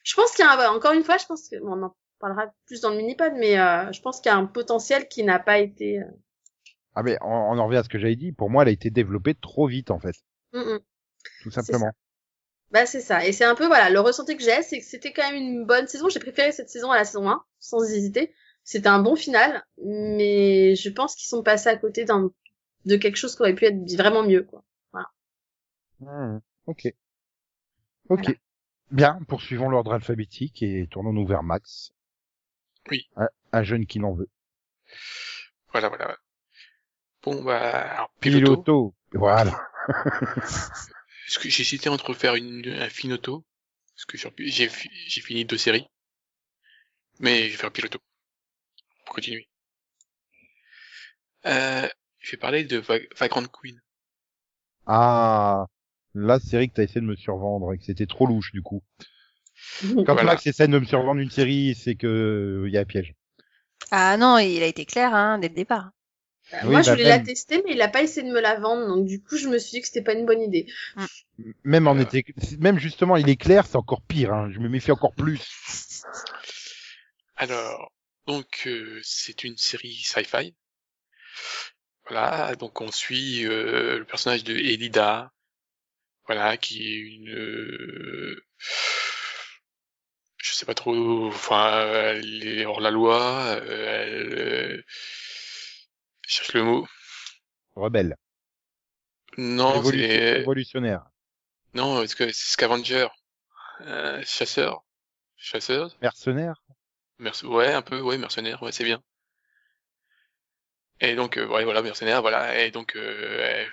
[0.04, 1.96] Je pense qu'il y a un- encore une fois, je pense que bon, on en
[2.20, 5.24] parlera plus dans le mini-pod, mais euh, je pense qu'il y a un potentiel qui
[5.24, 6.06] n'a pas été euh,
[7.00, 8.34] Ah mais on, on en revient à ce que j'avais dit.
[8.34, 10.16] Pour moi, elle a été développée trop vite en fait,
[10.52, 10.80] Mm, mm.
[11.44, 11.92] tout simplement.
[12.72, 13.26] Bah c'est ça.
[13.26, 15.66] Et c'est un peu voilà le ressenti que j'ai, c'est que c'était quand même une
[15.66, 16.10] bonne saison.
[16.10, 18.34] J'ai préféré cette saison à la saison 1, sans hésiter.
[18.66, 22.32] C'était un bon final, mais je pense qu'ils sont passés à côté d'un
[22.86, 24.64] de quelque chose qui aurait pu être vraiment mieux quoi.
[26.00, 26.94] Hmm, Ok.
[28.10, 28.24] Ok.
[28.24, 28.38] Voilà.
[28.92, 31.92] Bien, poursuivons l'ordre alphabétique et tournons-nous vers Max.
[32.90, 33.08] Oui.
[33.16, 34.30] Un, un jeune qui n'en veut.
[35.72, 36.18] Voilà, voilà.
[37.24, 37.60] Bon, bah,
[37.94, 38.64] alors, piloto.
[38.64, 38.94] Piloto.
[39.14, 39.70] Voilà.
[41.26, 43.46] Parce que j'ai hésité entre faire une, un Finoto.
[43.96, 45.88] Parce que j'ai, j'ai fi- j'ai fini deux séries.
[47.20, 48.00] Mais je vais faire piloto.
[49.06, 49.48] Pour continuer.
[51.46, 51.88] Euh,
[52.20, 53.82] je vais parler de Va- Vagrant Queen.
[54.86, 55.68] Ah,
[56.14, 58.84] la série que t'as essayé de me survendre et que c'était trop louche du coup.
[59.82, 60.24] Quand Voilà.
[60.24, 63.14] Max essaie de me survendre une série, c'est que il y a un piège.
[63.92, 65.92] Ah non, il a été clair hein, dès le départ.
[66.52, 68.40] Bah, Oui, moi, je bah, voulais la tester, mais il a pas essayé de me
[68.42, 70.66] la vendre, donc du coup, je me suis dit que c'était pas une bonne idée.
[71.64, 72.02] Même en Euh.
[72.02, 72.26] été,
[72.60, 74.34] même justement, il est clair, c'est encore pire.
[74.34, 74.50] Hein.
[74.52, 75.42] Je me méfie encore plus.
[77.36, 77.92] Alors,
[78.28, 80.54] donc euh, c'est une série sci-fi.
[82.10, 85.32] Voilà, donc on suit euh, le personnage de Elida,
[86.26, 88.44] voilà, qui est une, euh,
[90.38, 91.86] je sais pas trop, enfin,
[92.16, 94.84] elle est hors la loi, euh, elle, euh,
[96.40, 96.88] cherche le mot.
[97.76, 98.16] Rebelle,
[99.38, 101.04] Non, Révolu- c'est, révolutionnaire,
[101.74, 103.08] non, est-ce que c'est Scavenger,
[103.82, 104.84] euh, chasseur,
[105.38, 105.98] chasseuse.
[106.02, 106.62] mercenaire.
[107.20, 109.02] Merce- ouais, un peu, ouais, mercenaire, ouais, c'est bien.
[111.02, 113.66] Et donc, euh, ouais, voilà, mercenaire, voilà, et donc, euh,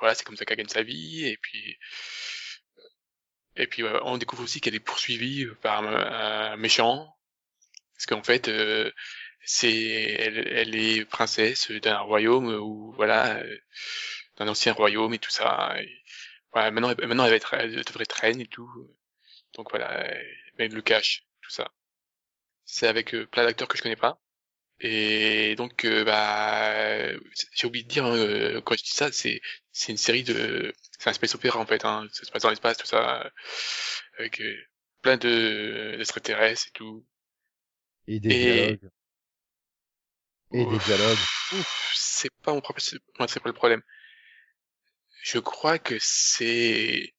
[0.00, 1.78] voilà, c'est comme ça qu'elle gagne sa vie, et puis,
[3.56, 7.14] et puis, ouais, on découvre aussi qu'elle est poursuivie par un, un méchant,
[7.94, 8.90] parce qu'en fait, euh,
[9.44, 9.72] c'est,
[10.18, 13.58] elle, elle est princesse d'un royaume où, voilà, euh,
[14.38, 15.74] d'un ancien royaume et tout ça.
[15.80, 15.90] Et,
[16.52, 18.70] voilà, maintenant, elle- maintenant, elle va être, elle devrait être reine et tout.
[19.54, 20.26] Donc voilà, elle,
[20.58, 21.70] elle le cache, tout ça
[22.64, 24.20] c'est avec euh, plein d'acteurs que je connais pas.
[24.80, 27.12] Et donc, euh, bah,
[27.54, 29.40] j'ai oublié de dire hein, quand je dis ça, c'est
[29.72, 31.84] c'est une série de, c'est un space opéra en fait.
[31.84, 33.30] Hein, ça se passe dans l'espace, tout ça,
[34.18, 34.56] avec euh,
[35.02, 37.06] plein de d'extraterrestres et tout.
[38.06, 38.88] Et des Et- dialogues.
[40.52, 41.18] Et des dialogues.
[41.94, 43.82] C'est pas mon propre, c'est pas le problème.
[45.22, 47.14] Je crois que c'est,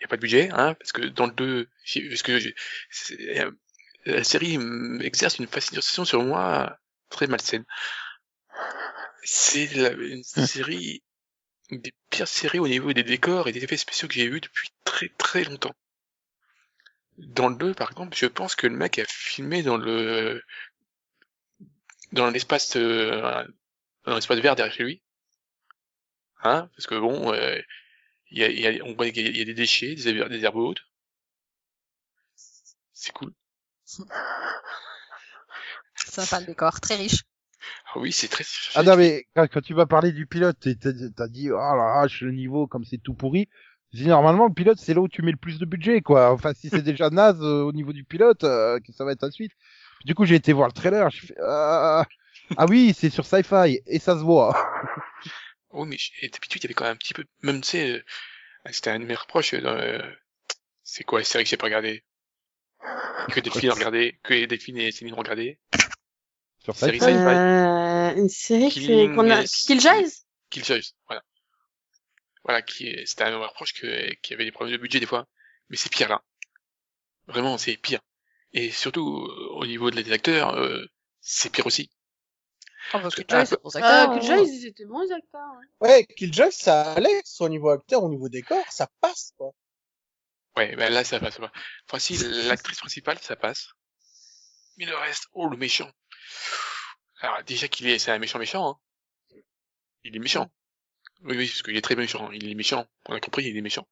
[0.00, 2.38] y a pas de budget, hein, parce que dans le 2, j'ai- parce que
[4.06, 4.58] la série
[5.02, 6.78] exerce une fascination sur moi
[7.08, 7.64] très malsaine.
[9.24, 11.02] C'est la- une série,
[11.70, 14.40] une des pires séries au niveau des décors et des effets spéciaux que j'ai vu
[14.40, 15.74] depuis très très longtemps.
[17.16, 20.42] Dans le 2, par exemple, je pense que le mec a filmé dans le,
[22.12, 23.44] dans l'espace, euh,
[24.04, 25.02] dans l'espace vert derrière chez lui.
[26.44, 27.58] Hein, parce que bon, euh,
[28.30, 29.54] il y a, il y a, on voit qu'il y a- il y a des
[29.54, 30.82] déchets, des, des herbes hautes.
[32.92, 33.32] C'est cool.
[35.94, 37.22] Sympa le décor, très riche.
[37.94, 38.44] Ah oui, c'est très.
[38.74, 42.06] Ah non mais quand, quand tu vas parler du pilote, t'as dit oh là là,
[42.08, 43.48] je- le niveau comme c'est tout pourri.
[43.92, 46.32] Je dis normalement le pilote c'est là où tu mets le plus de budget quoi.
[46.32, 49.22] Enfin si c'est déjà naze euh, au niveau du pilote, euh, que ça va être
[49.22, 49.30] la
[50.04, 52.04] Du coup j'ai été voir le trailer, je fais ah,
[52.56, 54.56] ah oui c'est sur Sci-Fi et ça se voit.
[55.74, 58.04] Oh, mais d'habitude, il y avait quand même un petit peu, même, tu sais, euh,
[58.70, 60.02] c'était un de mes reproches, euh, dans, euh,
[60.82, 62.04] c'est quoi les séries que j'ai pas regardé?
[63.30, 65.58] Que Delphine a regardé, que Delphine et Céline ont regardé.
[66.58, 67.12] Sur Série Sci-Fi.
[67.12, 69.44] Euh, une série Killing qu'on a.
[69.44, 70.24] Killjoys?
[70.50, 71.22] Killjoys, voilà.
[72.44, 75.26] Voilà, qui est, c'était un reproche que, qui avait des problèmes de budget des fois.
[75.70, 76.22] Mais c'est pire là.
[77.28, 78.00] Vraiment, c'est pire.
[78.54, 80.84] Et surtout, euh, au niveau des acteurs, euh,
[81.20, 81.90] c'est pire aussi.
[82.92, 85.40] Bah, que- Killjoy, ah, c'est pour ça Ah, que Killjoys, ils étaient bons, les acteurs.
[85.80, 85.88] ouais.
[85.88, 89.52] Ouais, Killjoy, ça allait, soit au niveau acteur, au niveau décor, ça passe, quoi.
[90.56, 91.50] Ouais, ben là, ça passe pas.
[91.88, 93.68] Enfin, si, l'actrice principale, ça passe.
[94.76, 95.90] Mais le reste, oh, le méchant.
[97.20, 98.78] Alors, déjà qu'il est, c'est un méchant méchant, hein.
[100.04, 100.50] Il est méchant.
[101.24, 102.30] Oui, oui, parce qu'il est très méchant.
[102.32, 102.86] Il est méchant.
[103.08, 103.86] On a compris, il est méchant.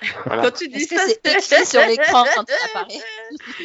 [0.26, 0.42] Voilà.
[0.42, 3.04] Quand tu dis ça, c'est écrit sur l'écran quand il apparaît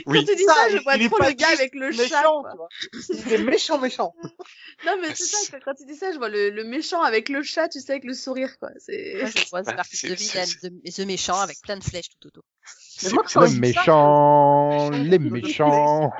[0.06, 0.20] Oui.
[0.20, 2.04] Quand tu dis ça, je vois trop le gars avec le chat.
[2.04, 2.68] méchant, quoi.
[3.10, 4.14] Il est méchant, méchant.
[4.86, 7.42] Non, mais c'est ça, quand tu dis ça, je vois le, le méchant avec le
[7.42, 8.70] chat, tu sais, avec le sourire, quoi.
[8.78, 9.16] C'est...
[9.20, 12.44] Moi, je vois Bah, de Villaine, The, Méchant, avec plein de flèches tout autour.
[12.64, 16.12] C'est- moi, c'est- quand Les ça, méchants, je- les méchants.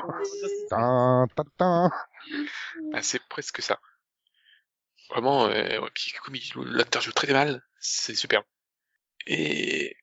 [0.70, 1.92] Tin, tin, tin.
[2.92, 3.80] bah, c'est presque ça.
[5.10, 8.44] Vraiment, euh, ouais, puis comme il- l'acteur joue très mal, c'est superbe.
[9.26, 9.96] Et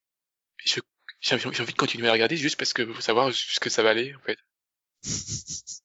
[0.64, 0.80] je,
[1.20, 3.82] j'ai envie j'ai envie de continuer à regarder juste parce que faut savoir jusque ça
[3.82, 4.38] va aller, en fait.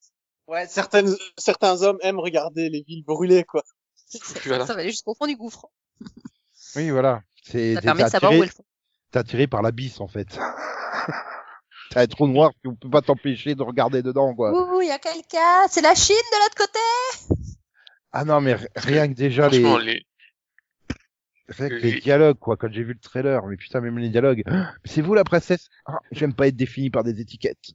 [0.48, 3.64] Ouais, certaines, certains hommes aiment regarder les villes brûlées, quoi.
[3.96, 4.66] Ça, Voilà.
[4.66, 5.68] ça va aller jusqu'au fond du gouffre.
[6.76, 7.22] Oui voilà.
[7.44, 8.66] C'est Ça t'es permet de savoir où attiré, le fond.
[9.12, 10.28] t'es attiré par l'abysse en fait.
[11.92, 14.52] T'as trop noir, on peut pas t'empêcher de regarder dedans quoi.
[14.52, 17.39] Ouh, il y a quelqu'un C'est la Chine de l'autre côté
[18.12, 20.00] Ah non mais rien que déjà les, rien
[21.70, 24.44] que les- les dialogues quoi quand j'ai vu le trailer, mais putain même les dialogues.
[24.48, 25.68] Ah, C'est vous la princesse?
[25.86, 27.74] Ah, J'aime pas être défini par des étiquettes.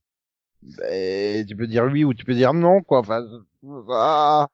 [0.63, 3.01] Ben, tu peux dire oui ou tu peux dire non quoi.
[3.01, 3.23] Enfin,
[3.91, 4.49] ah.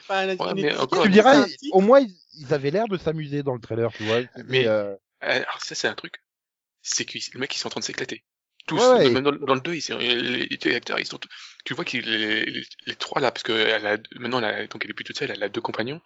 [0.00, 1.76] Enfin, une- Ouais, une mais étiquette, encore tu titre.
[1.76, 4.20] au moins ils, ils avaient l'air de s'amuser dans le trailer, tu vois.
[4.46, 6.14] Mais- euh, alors ça, c'est un truc.
[6.82, 8.24] C'est que le mec, ils sont en train de s'éclater.
[8.66, 9.10] Tous, Ouais, ouais.
[9.10, 11.28] même dans, le- dans le 2, ils sont, les, les acteurs, ils sont, tous-
[11.68, 13.52] tu vois qu'ils, les, les, trois là, parce que
[14.18, 16.00] maintenant, elle donc elle est plus toute seule, elle a deux compagnons.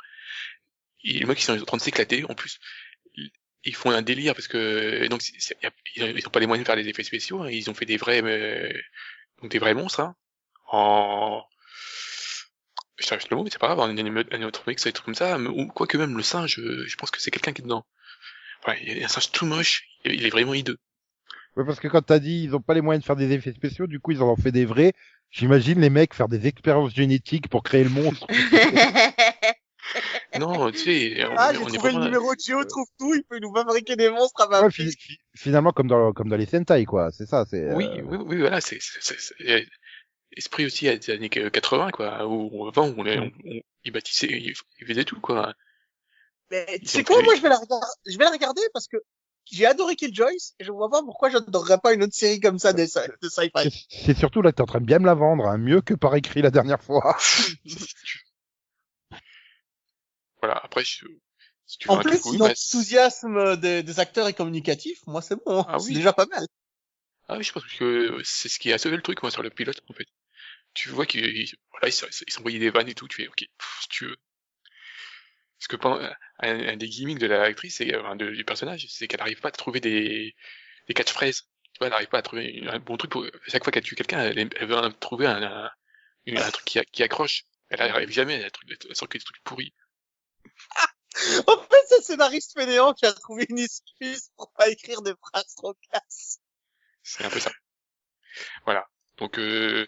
[1.05, 2.59] Et les mecs, ils sont en train de s'éclater, en plus.
[3.17, 5.23] Ils- font un délire parce que, donc,
[5.97, 7.75] ils ont- ils ont pas les moyens de faire des effets spéciaux, hein, ils ont
[7.75, 8.73] fait des vrais, euh,
[9.43, 10.17] donc des vrais monstres, hein,
[10.69, 11.45] en,
[12.97, 15.39] je cherche le mot, mais c'est pas grave, un animatronique, ça des trucs comme ça,
[15.75, 17.85] quoique même le singe, euh, je pense que c'est quelqu'un qui est dedans.
[18.69, 20.79] Ouais, il y a un singe tout moche, il est vraiment hideux.
[21.57, 23.53] Ouais, parce que quand t'as dit ils ont pas les moyens de faire des effets
[23.53, 24.93] spéciaux, du coup ils en ont fait des vrais.
[25.31, 28.27] J'imagine les mecs faire des expériences génétiques pour créer le monstre.
[30.39, 33.23] Non, tu sais, on, Ah, j'ai est trouvé le numéro de Géo trouve tout, il
[33.25, 34.95] peut nous fabriquer des monstres à ma Ouais, prise.
[34.95, 38.03] fi- fi- finalement comme dans comme dans les Sentai quoi, c'est ça, c'est Oui, euh,
[38.05, 38.79] oui, oui, voilà, c'est,
[40.37, 44.55] esprit aussi à des années 80, quoi, où avant, on, on, on, ils bâtissaient, ils,
[44.81, 45.55] ils faisaient tout, quoi.
[46.51, 48.97] Mais tu sais quoi, moi je vais la regarder, je vais la regarder parce que
[49.51, 52.73] j'ai adoré Killjoys et je vois pas pourquoi j'adorerais pas une autre série comme ça
[52.73, 53.87] de, de sci-fi.
[53.91, 55.95] c'est- surtout là que t'es en train de bien me la vendre, hein, mieux que
[55.95, 57.17] par écrit la dernière fois.
[60.41, 61.07] Voilà, après, je,
[61.67, 65.65] si tu En plus, si l'enthousiasme des, des acteurs est communicatif, moi c'est bon.
[65.69, 65.95] Ah c'est oui.
[65.95, 66.47] déjà pas mal.
[67.29, 69.51] Ah oui, je pense que c'est ce qui a sauvé le truc, moi, sur le
[69.51, 70.07] pilote, en fait.
[70.75, 73.79] Tu vois qu'ils ils- voilà, ils s'envoyaient des vannes et tout, tu fais, ok, pff,
[73.83, 74.17] si tu veux.
[75.63, 76.01] Parce que pendant,
[76.41, 79.51] un, un des gimmicks de l'actrice, c'est, enfin, de- du personnage, c'est qu'elle arrive pas
[79.51, 80.35] à trouver des,
[80.89, 81.43] des catchphrases.
[81.73, 83.85] Tu vois, elle arrive pas à trouver une- un bon truc pour, chaque fois qu'elle
[83.85, 85.71] tue quelqu'un, elle, veut un- trouver un, un,
[86.27, 87.45] une- un truc qui, accroche.
[87.69, 89.73] Elle arrive jamais, elle, truc- elle sort que des trucs pourris.
[91.47, 95.15] En fait, c'est le scénariste fainéant qui a trouvé une excuse pour pas écrire des
[95.15, 96.41] phrases trop classes.
[97.05, 97.53] C'est un peu ça.
[98.65, 98.89] Voilà.
[99.19, 99.87] Donc, euh,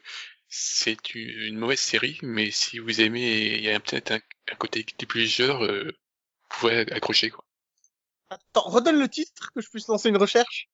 [0.56, 4.20] c'est une, mauvaise série, mais si vous aimez, il y a peut-être un,
[4.52, 7.44] un côté déplugeur, euh, vous pouvez accrocher, quoi.
[8.30, 10.68] Attends, redonne le titre que je puisse lancer une recherche.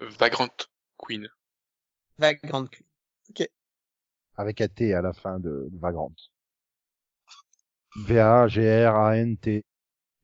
[0.00, 0.48] Vagrant
[0.98, 1.28] Queen.
[2.18, 3.48] Vagrant Queen.
[4.36, 6.12] Avec un T à la fin de, de Vagrant.
[7.96, 9.64] V-A-G-R-A-N-T.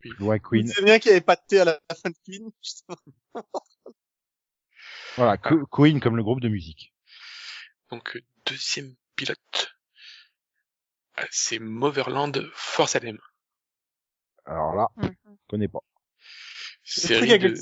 [0.05, 0.11] Oui.
[0.19, 0.67] Loin Je Queen.
[0.69, 2.51] sais bien qu'il y avait pas de T à la fin de Queen.
[2.63, 2.99] justement.
[5.17, 6.95] Voilà, Que- Queen comme le groupe de musique.
[7.91, 9.75] Donc, euh, deuxième pilote,
[11.19, 13.19] euh, c'est Moverland Force Salem.
[14.45, 15.09] Alors là, je
[15.49, 15.81] connais pas.
[16.83, 17.61] Série avec de,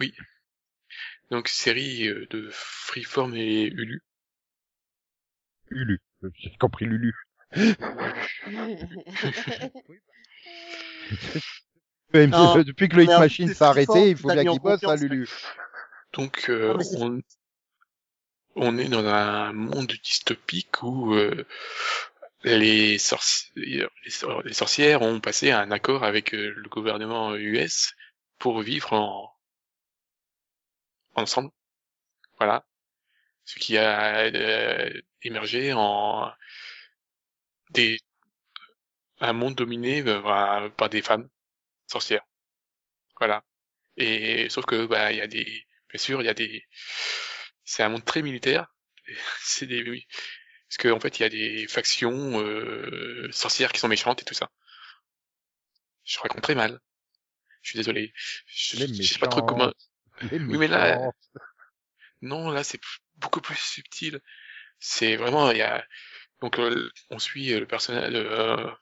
[0.00, 0.08] là?
[1.30, 4.02] donc, série euh, de Freeform et Ulu.
[5.70, 6.00] Ulu.
[6.34, 7.14] J'ai compris Lulu.
[12.12, 14.82] Même Non, si- depuis que le Hit Machine s'est arrêté, il faut bien qu'il bosse,
[14.82, 15.28] hein, confiance, Lulu.
[16.12, 17.20] Donc, euh, on,
[18.56, 21.46] on est dans un monde dystopique où euh,
[22.44, 23.90] les, sorcières,
[25.02, 27.94] ont passé un accord avec euh, le gouvernement US
[28.38, 29.32] pour vivre en
[31.14, 31.50] ensemble.
[32.38, 32.64] Voilà.
[33.44, 36.30] Ce qui a euh, émergé en
[37.70, 37.98] des
[39.20, 41.28] un monde dominé euh, par des femmes
[41.86, 42.26] sorcières.
[43.18, 43.44] Voilà.
[43.96, 46.64] Et sauf que bah il y a des bien sûr il y a des
[47.66, 48.72] c'est un monde très militaire.
[49.40, 53.88] C'est des parce qu'en en fait il y a des factions euh, sorcières qui sont
[53.88, 54.50] méchantes et tout ça.
[56.04, 56.80] Je raconte très mal.
[57.62, 58.12] Je suis désolé.
[58.46, 59.72] Je, Les je sais pas trop comment.
[60.22, 61.14] Les Oui, mais là, méchantes.
[62.22, 62.80] Non, là c'est
[63.16, 64.20] beaucoup plus subtil.
[64.78, 65.86] C'est vraiment il y a
[66.40, 68.76] donc euh, on suit euh, le personnage euh, un,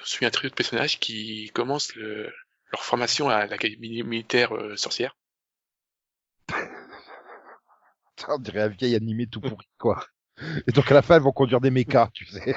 [0.00, 2.32] on suit un trio de personnages qui commencent le,
[2.72, 5.16] leur formation à l'académie militaire euh, sorcière.
[8.28, 10.04] On dirait un vieil animé tout pourri, quoi.
[10.66, 12.54] Et donc à la fin, elles vont conduire des mechas, tu sais.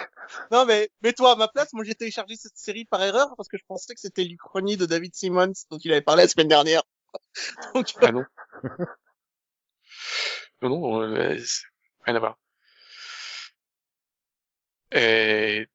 [0.52, 1.74] Non, mais mets-toi à ma place.
[1.74, 4.86] Moi, j'ai téléchargé cette série par erreur parce que je pensais que c'était l'Uchronie de
[4.86, 6.84] David Simmons dont il avait parlé la semaine dernière.
[7.76, 8.24] Donc, Ah non.
[10.62, 11.38] non, non, euh,
[12.06, 12.38] rien à voir.
[14.92, 15.68] Et...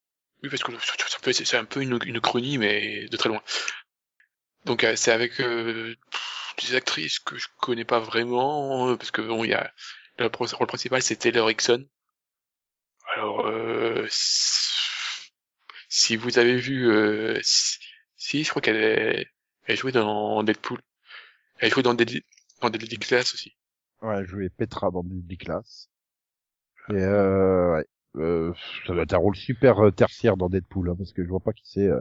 [0.43, 3.28] Oui, parce que c'est un peu- c'est un peu une, une chronie, mais de très
[3.30, 3.43] loin.
[4.67, 5.95] Donc euh, c'est avec euh,
[6.62, 9.73] des actrices que je connais pas vraiment, euh, parce que bon, il y a
[10.19, 11.87] le rôle principal, c'est Taylor Hickson.
[13.14, 14.07] Alors, euh,
[15.89, 16.91] si- vous avez vu,
[17.43, 19.27] si, je crois qu'elle est,
[19.64, 20.81] elle jouait dans Deadpool.
[21.59, 22.23] Elle jouait dans Deadly,
[22.61, 23.57] dans Deadly Class aussi.
[24.03, 25.89] Ouais, je jouais Petra dans des classes.
[26.91, 27.87] Et euh, ouais.
[28.17, 28.53] Euh,
[28.87, 31.53] ça doit être un rôle super tertiaire dans Deadpool, hein, parce que je vois pas
[31.53, 31.87] qui c'est.
[31.87, 32.01] Euh...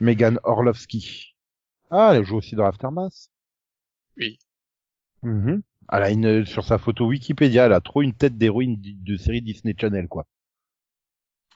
[0.00, 1.34] Megan Orlovsky.
[1.90, 3.28] Ah, elle joue aussi dans Aftermath.
[4.16, 4.38] Oui.
[5.22, 5.62] Mhm.
[5.90, 9.40] Elle a une sur sa photo Wikipédia, elle a trop une tête d'héroïne de, série
[9.42, 10.26] Disney Channel, quoi.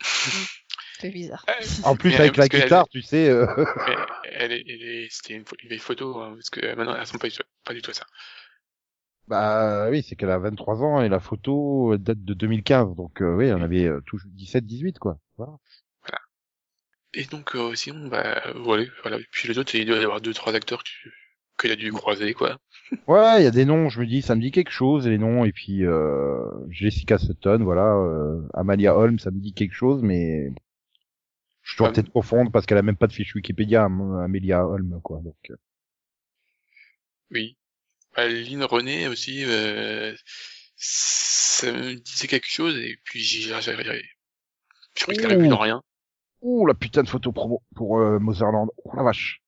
[1.00, 1.44] C'est bizarre.
[1.84, 3.28] En plus avec la parce qu'elle- guitare, tu sais.
[3.28, 3.46] euh,
[4.34, 7.18] Elle, est, elle est- c'était une, vieille photo, hein, parce que euh, maintenant, elles sont
[7.18, 8.06] pas, du tout- pas du tout ça.
[9.28, 13.36] Bah oui, c'est qu'elle a 23 ans et la photo date de 2015, donc euh,
[13.36, 15.18] oui, elle en avait euh, tout 17-18 quoi.
[15.36, 15.52] Voilà.
[17.14, 19.18] Et donc, euh, sinon, bah, voilà, voilà.
[19.30, 21.12] Puis les autres, il doit y avoir deux, trois acteurs que tu
[21.58, 22.58] qu'il a dû croiser, quoi.
[23.06, 25.18] Ouais, il y a des noms, je me dis, ça me dit quelque chose, les
[25.18, 30.02] noms, et puis euh, Jessica Sutton, voilà, euh, Amalia Holm, ça me dit quelque chose,
[30.02, 30.52] mais
[31.62, 34.64] je dois Ah, peut-être confondre parce qu'elle a même pas de fiche Wikipédia, Am- Amelia
[34.64, 35.20] Holm, quoi.
[35.24, 35.52] Donc.
[37.30, 37.56] Oui.
[38.16, 40.14] Bah, Lynn René aussi, euh,
[40.76, 44.02] ça me disait quelque chose, et puis j'ai, j'ai, j'ai, j'ai,
[44.96, 45.82] je crois qu'il a vu dans rien.
[46.42, 49.42] Ouh, la putain de photo promo pour euh, Motherland, oh la vache,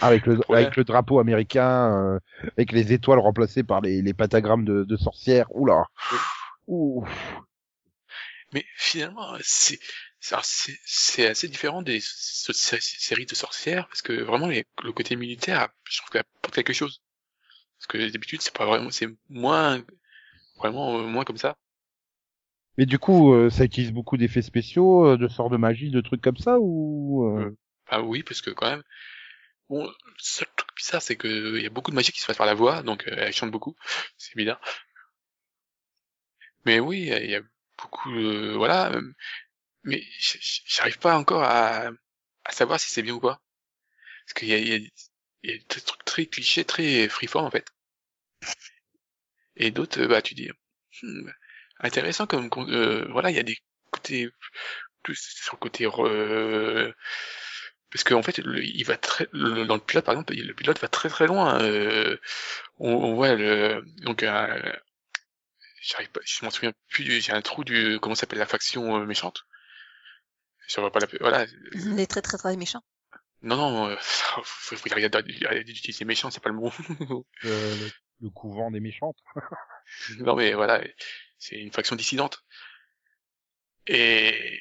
[0.00, 0.56] avec le Ouais.
[0.56, 2.18] avec le drapeau américain, euh,
[2.56, 5.84] avec les étoiles remplacées par les, les pentagrammes de, de sorcières, oula,
[6.66, 7.04] ouh,
[8.52, 9.78] Mais finalement, c'est,
[10.20, 15.98] c'est, assez différent des séries de sorcières, parce que vraiment, les- le côté militaire, je
[15.98, 17.02] trouve qu'il apporte quelque chose.
[17.78, 19.82] Parce que d'habitude, c'est pas vraiment, c'est moins,
[20.58, 21.56] vraiment, euh, moins comme ça.
[22.76, 26.00] Mais du coup, euh, ça utilise beaucoup d'effets spéciaux, euh, de sorts de magie, de
[26.00, 27.56] trucs comme ça ou euh,
[27.88, 28.82] Ah oui, parce que quand même,
[29.68, 32.36] bon, le truc bizarre, c'est que il y a beaucoup de magie qui se passe
[32.38, 33.76] par la voix, donc euh, elle chante beaucoup,
[34.18, 34.60] c'est bizarre.
[36.64, 37.42] Mais oui, il y a-
[37.78, 39.02] beaucoup, euh, voilà, euh,
[39.84, 40.02] mais
[40.66, 41.90] j'arrive pas encore à,
[42.50, 43.40] savoir si c'est bien ou pas.
[44.26, 44.78] Parce qu'il y a, y a,
[45.42, 47.66] des trucs très clichés, très freeform en fait.
[49.56, 50.48] Et d'autres, euh, bah tu dis,
[51.02, 51.28] hmm,
[51.80, 53.56] intéressant comme, euh, voilà, il y a des
[53.90, 54.30] côtés
[55.02, 56.92] plus sur le côté euh,
[57.90, 60.80] parce qu'en fait le- il va très le- dans le pilote par exemple le pilote
[60.80, 62.16] va très très loin euh,
[62.78, 64.72] on, on voit le donc euh,
[65.82, 68.96] j'arrive pas je m'en souviens plus du- j'ai un trou du comment s'appelle la faction
[68.96, 69.44] euh, méchante.
[70.66, 71.46] Je vois pas la voilà.
[71.72, 72.82] Les très très très méchants.
[73.42, 74.42] non non euh, faut,
[74.76, 76.72] faut arrêter d'utiliser méchant c'est pas le mot.
[77.44, 77.90] Euh, le,
[78.22, 79.18] le couvent des méchantes
[80.20, 80.82] non mais voilà
[81.38, 82.44] c'est une faction dissidente.
[83.86, 84.60] Et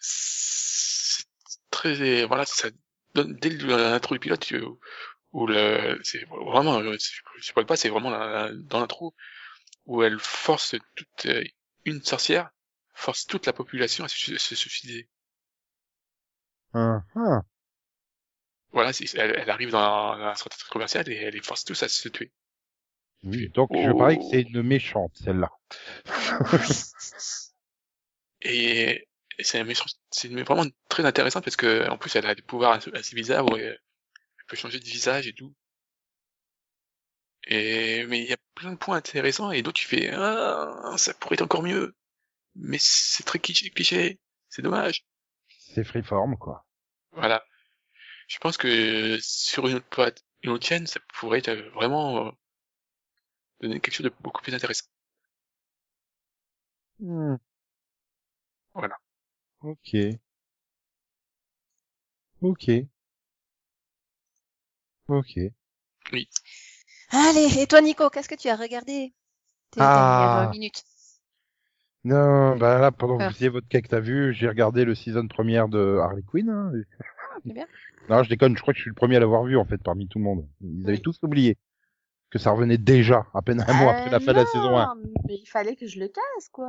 [0.00, 1.24] c'est
[1.70, 2.68] très voilà ça
[3.14, 4.62] donne dès l'intro du pilote tu-
[5.32, 6.96] où le c'est vraiment je
[7.40, 9.14] sais pas c'est vraiment la- la- dans l'intro
[9.86, 11.44] où elle force toute euh,
[11.84, 12.50] une sorcière
[12.94, 15.08] force toute la population à se, se suicider.
[17.14, 17.42] Hein.
[18.72, 22.08] voilà elle, elle arrive dans un centre commercial et elle les force tous à se
[22.08, 22.32] tuer
[23.22, 23.98] Oui, donc je Oh.
[23.98, 25.50] parie que c'est une méchante celle-là.
[28.42, 29.06] et,
[29.38, 32.34] et c'est un méchant c'est une- vraiment très intéressante parce que en plus elle a
[32.34, 33.78] des pouvoirs assez, assez bizarres où elle,
[34.46, 35.54] peut changer de visage et tout
[37.46, 41.14] et mais il y a plein de points intéressants et d'autres tu fais ah ça
[41.14, 41.94] pourrait être encore mieux
[42.56, 44.20] mais c'est très cliché, cliché.
[44.50, 45.04] c'est dommage
[45.48, 46.66] C'est freeform quoi.
[47.12, 47.42] voilà
[48.28, 52.30] je pense que sur une autre une autre chaîne ça pourrait être vraiment euh,
[53.60, 54.86] donner quelque chose de beaucoup plus intéressant
[57.00, 57.36] Hmm.
[58.74, 58.96] Voilà.
[59.62, 59.96] Ok.
[62.40, 62.70] Ok.
[65.08, 65.38] Ok.
[67.10, 69.12] Allez, et toi Nico, qu'est-ce que tu as regardé
[69.70, 70.34] tes Ah.
[70.34, 70.82] dernières minutes?
[72.04, 73.26] Non, bah là, pendant que Ah.
[73.28, 76.48] vous disiez votre cas que t'as vu, j'ai regardé le season première de Harley Quinn.
[76.50, 76.72] Hein.
[77.44, 77.66] c'est bien.
[78.08, 79.78] Non, je déconne, je crois que je suis le premier à l'avoir vu, en fait,
[79.78, 80.48] parmi tout le monde.
[80.60, 81.02] Ils avaient Oui.
[81.02, 81.56] tous oublié
[82.34, 84.76] que ça revenait déjà, à peine un mois Euh, après la fin de la saison
[84.76, 84.96] 1.
[85.28, 86.68] Mais il fallait que je le casse, quoi.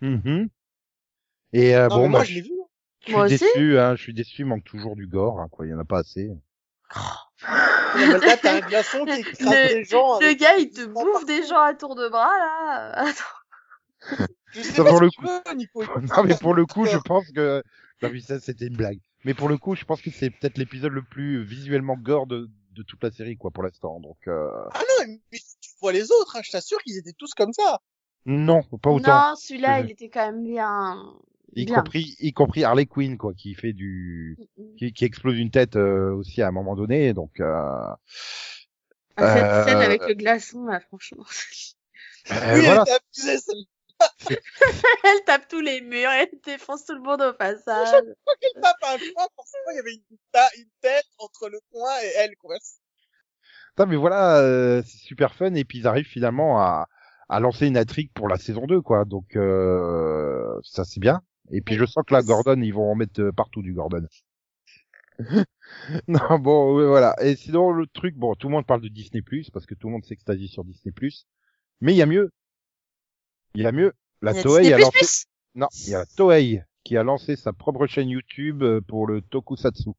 [0.00, 0.48] Mhm.
[1.52, 2.50] Et euh, Non, bon, moi, bah, je l'ai vu.
[3.06, 5.64] je Moi suis déçu, hein, je suis déçu, il manque toujours du gore, hein, quoi,
[5.66, 6.28] il y en a pas assez.
[6.94, 10.18] Là, un glaçon qui Le- des gens.
[10.18, 12.92] Le avec- gars, il te bouffe des gens à tour de bras, là.
[13.08, 14.24] Attends.
[14.50, 15.84] Je sais Ça, pas pour ce le tu veux, Nico.
[16.16, 17.62] non, mais pour le coup, je pense que,
[18.02, 18.98] non, mais ça, c'était une blague.
[19.24, 22.50] Mais pour le coup, je pense que c'est peut-être l'épisode le plus visuellement gore de,
[22.74, 24.00] de toute la série, quoi, pour l'instant.
[24.00, 24.48] Donc, euh...
[24.72, 27.52] Ah non, mais si tu vois les autres, hein, je t'assure qu'ils étaient tous comme
[27.52, 27.80] ça.
[28.26, 29.30] non, pas autant.
[29.30, 31.02] Non, celui-là, il était quand même bien.
[31.54, 31.76] y bien.
[31.76, 34.38] compris, y compris Harley Quinn, quoi, qui fait du,
[34.78, 37.14] qui, qui explose une tête euh, aussi à un moment donné.
[37.14, 37.94] Donc, euh...
[39.16, 41.24] Ah, cette Euh, scène avec le glaçon, là, franchement.
[42.32, 42.84] euh, oui, voilà.
[42.86, 43.64] elle était abusée, celle
[45.04, 47.88] elle tape tous les murs, elle défonce tout le monde au passage.
[48.40, 51.92] qu'elle tape un coin, forcément, il y avait une, ta- une tête entre le coin
[52.02, 52.56] et elle, quoi.
[53.78, 55.54] Non, mais voilà, euh, c'est super fun.
[55.54, 56.88] Et puis ils arrivent finalement à,
[57.28, 59.04] à lancer une intrigue pour la saison 2, quoi.
[59.04, 61.22] Donc, euh, ça c'est bien.
[61.50, 64.06] Et puis je sens que là, Gordon, ils vont en mettre euh, partout du Gordon.
[66.08, 67.14] non, bon, ouais, voilà.
[67.22, 69.22] Et sinon, le truc, bon, tout le monde parle de Disney+,
[69.52, 70.92] parce que tout le monde s'extasie sur Disney+.
[71.80, 72.30] Mais il y a mieux.
[73.54, 73.92] Il y a mieux.
[74.22, 75.24] La Il y a Toei a lancé...
[75.54, 79.20] Non, il y a Toei qui a lancé sa propre chaîne YouTube euh, pour le
[79.22, 79.90] Tokusatsu.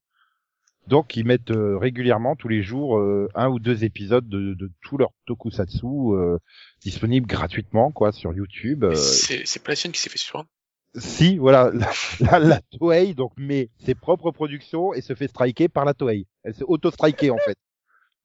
[0.88, 4.72] Donc ils mettent euh, régulièrement tous les jours euh, un ou deux épisodes de, de
[4.84, 6.38] tout leur Tokusatsu euh,
[6.82, 8.84] disponibles gratuitement quoi sur YouTube.
[8.84, 10.48] euh, c'est c'est pas la chaîne qui s'est fait surprendre
[10.96, 15.70] Si, voilà, la, la, la Toei donc met ses propres productions et se fait striker
[15.70, 16.28] par la Toei.
[16.44, 17.58] Elle s'est auto-strikée en fait.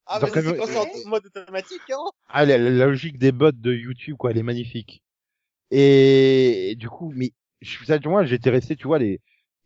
[0.06, 2.10] Ah, Donc, mais euh, c'est en mode automatique, hein.
[2.28, 5.02] Ah, la, la logique des bots de YouTube, quoi, elle est magnifique.
[5.70, 9.20] Et, du coup, mais je ça, moi, j'étais resté, tu vois, les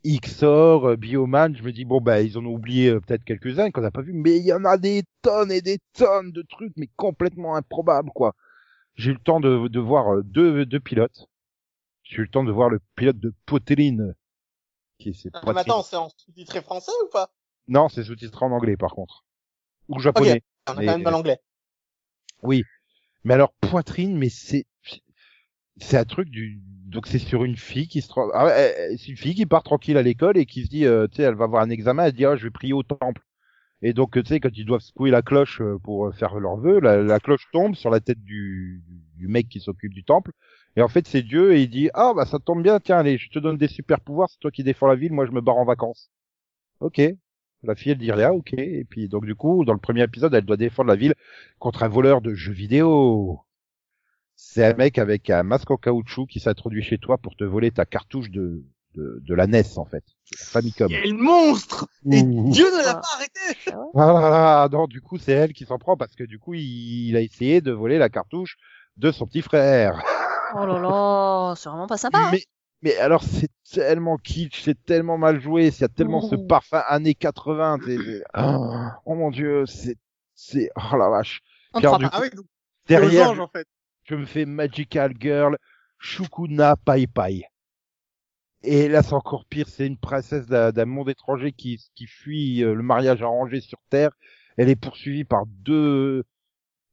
[0.04, 3.70] XOR, euh, Bioman, je me dis bon bah ils en ont oublié euh, peut-être quelques-uns
[3.70, 6.42] qu'on n'a pas vu, mais il y en a des tonnes et des tonnes de
[6.42, 8.34] trucs, mais complètement improbables, quoi.
[8.96, 11.28] J'ai eu le temps de, de voir euh, deux, deux pilotes.
[12.02, 14.14] J'ai eu le temps de voir le pilote de Poteline,
[14.98, 17.30] qui est ses Ah, attends, c'est en sous-titré français ou pas?
[17.66, 19.24] Non, c'est sous-titré en anglais par contre.
[19.88, 20.42] Ou japonais.
[20.68, 21.40] On a Mais- quand même dans l'anglais.
[22.42, 22.62] Oui.
[23.24, 24.66] Mais alors, poitrine, mais c'est,
[25.78, 28.48] c'est un truc du, donc c'est sur une fille qui se, ah
[28.96, 31.22] c'est une fille qui part tranquille à l'école et qui se dit, euh, tu sais,
[31.22, 33.22] elle va avoir un examen, elle dit, ah, je vais prier au temple.
[33.82, 36.56] Et donc, tu sais, quand ils doivent secouer la cloche euh, pour euh, faire leur
[36.56, 38.82] vœu, la, la cloche tombe sur la tête du,
[39.16, 40.32] du mec qui s'occupe du temple.
[40.76, 43.18] Et en fait, c'est Dieu et il dit, ah, bah, ça tombe bien, tiens, allez,
[43.18, 45.40] je te donne des super pouvoirs, c'est toi qui défends la ville, moi, je me
[45.40, 46.10] barre en vacances.
[46.80, 47.00] Ok.
[47.62, 48.52] La fille, elle dit rien, ok.
[48.54, 51.14] Et puis, donc, du coup, dans le premier épisode, elle doit défendre la ville
[51.58, 53.40] contre un voleur de jeux vidéo.
[54.36, 57.70] C'est un mec avec un masque en caoutchouc qui s'introduit chez toi pour te voler
[57.70, 58.64] ta cartouche de,
[58.94, 60.04] de, de la NES, en fait.
[60.36, 60.88] Famicom.
[60.88, 62.50] Quel monstre Et Ouh.
[62.50, 62.94] Dieu ne l'a Ah.
[62.94, 66.54] pas arrêté Voilà, non, du coup, c'est elle qui s'en prend parce que du coup,
[66.54, 68.56] il, il a essayé de voler la cartouche
[68.96, 70.02] de son petit frère.
[70.56, 72.18] Oh là là, c'est vraiment pas sympa.
[72.18, 72.28] hein.
[72.32, 72.44] Mais,
[72.82, 76.82] mais alors, c'est tellement kitsch, c'est tellement mal joué, il y a tellement ce parfum
[76.88, 77.78] années 80.
[77.84, 78.68] c'est- c'est- Oh,
[79.06, 79.96] oh mon dieu, c'est,
[80.34, 81.40] c'est, oh la vache.
[81.72, 82.16] On Pierre croit pas.
[82.16, 82.46] Ah oui, donc,
[82.86, 83.66] Derrière, losange, en fait.
[84.04, 85.56] Je me fais Magical Girl,
[85.98, 87.44] Shukuna Pai Pai.
[88.62, 92.74] Et là, c'est encore pire, c'est une princesse d'un monde étranger qui, qui fuit euh,
[92.74, 94.10] le mariage arrangé sur Terre.
[94.56, 96.24] Elle est poursuivie par deux,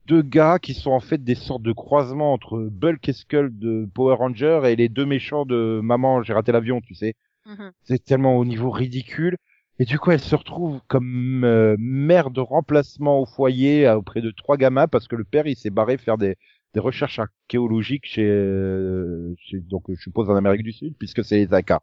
[0.06, 3.88] deux gars qui sont en fait des sortes de croisements entre Bulk et Skull de
[3.94, 7.14] Power Ranger et les deux méchants de Maman, j'ai raté l'avion, tu sais.
[7.46, 7.72] Mhm.
[7.84, 9.38] C'est tellement au niveau ridicule.
[9.80, 14.32] Et du coup, elle se retrouve comme euh, mère de remplacement au foyer auprès de
[14.32, 16.36] trois gamins parce que le père, il s'est barré faire des,
[16.74, 21.38] des recherches archéologiques chez, euh, chez- donc je suppose en Amérique du Sud puisque c'est
[21.38, 21.82] les Incas.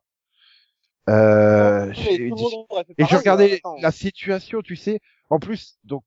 [1.09, 2.17] Euh, fait
[2.99, 5.01] et je regardais hein, la situation, tu sais.
[5.31, 6.05] En plus, donc,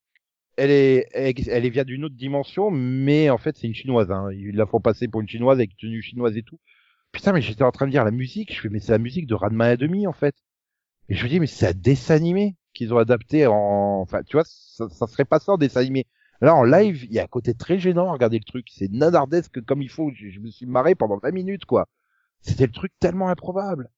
[0.58, 4.12] elle est, elle, elle est vient d'une autre dimension, mais en fait, c'est une chinoise.
[4.12, 4.30] Hein.
[4.34, 6.60] Ils la font passer pour une chinoise avec tenue chinoise et tout.
[7.12, 8.54] Putain, mais j'étais en train de dire la musique.
[8.56, 10.36] Je fais, mais c'est la musique de Ranma et demi, en fait.
[11.10, 13.56] Et je me dis, mais c'est un dessin animé qu'ils ont adapté en,
[14.02, 16.08] enfin, tu vois, ça, ça serait pas ça en dessin animé.
[16.42, 18.68] Là, en live, il y a un côté très gênant à regarder le truc.
[18.72, 20.12] C'est nanardesque comme il faut.
[20.14, 21.88] Je, je me suis marré pendant 20 minutes, quoi.
[22.42, 23.90] C'était le truc tellement improbable.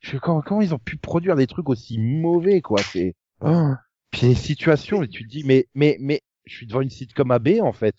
[0.00, 2.80] Je comment, comment ils ont pu produire des trucs aussi mauvais, quoi?
[2.92, 3.72] C'est, oh.
[4.10, 7.30] Puis les situations, et tu te dis, mais, mais, mais, je suis devant une sitcom
[7.30, 7.94] AB, en fait.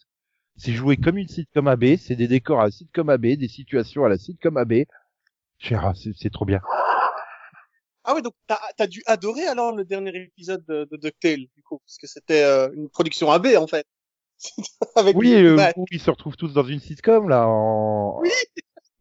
[0.55, 4.05] C'est joué comme une sitcom AB, c'est des décors à la sitcom AB, des situations
[4.05, 4.85] à la sitcom AB.
[5.71, 6.59] Ah, c'est trop bien.
[8.03, 11.63] Ah oui, donc t'as as dû adorer alors le dernier épisode de, de DuckTales, du
[11.63, 13.85] coup, parce que c'était euh, une production AB, en fait.
[14.95, 18.19] Avec Oui, des- euh, bah, où ils se retrouvent tous dans une sitcom, là, en...
[18.21, 18.29] Oui.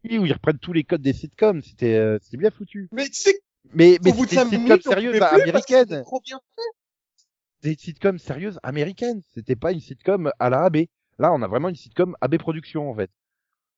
[0.05, 2.89] Oui, où ils reprennent tous les codes des sitcoms, c'était, euh, c'était bien foutu.
[2.91, 3.39] Mais tu sais,
[3.73, 5.65] Mais, mais au bout de c'était cinq une sitcom minutes, on sérieuse pouvait plus parce
[5.65, 6.03] que c'était américaine.
[6.03, 7.69] trop bien fait.
[7.69, 9.21] Des sitcoms sérieuses américaines.
[9.33, 10.77] C'était pas une sitcom à la AB.
[11.19, 13.09] Là, on a vraiment une sitcom AB Production, en fait.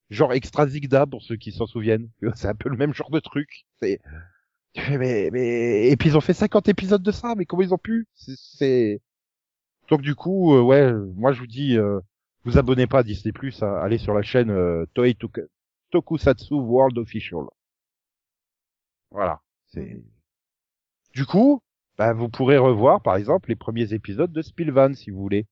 [0.09, 2.09] Genre Extra Zigda, pour ceux qui s'en souviennent.
[2.35, 3.65] C'est un peu le même genre de truc.
[3.79, 3.99] C'est,
[4.75, 7.77] mais, mais, et puis ils ont fait 50 épisodes de ça, mais comment ils ont
[7.77, 8.07] pu?
[8.15, 9.01] C'est,
[9.89, 11.99] donc du coup, euh, ouais, moi je vous dis, euh,
[12.43, 15.47] vous abonnez pas à Disney+, à, allez sur la chaîne euh, Toei Tok-
[15.91, 17.45] Tokusatsu World Official.
[19.11, 19.41] Voilà.
[19.67, 20.01] C'est.
[21.13, 21.61] Du coup,
[21.97, 25.47] bah, vous pourrez revoir, par exemple, les premiers épisodes de Spilvan, si vous voulez.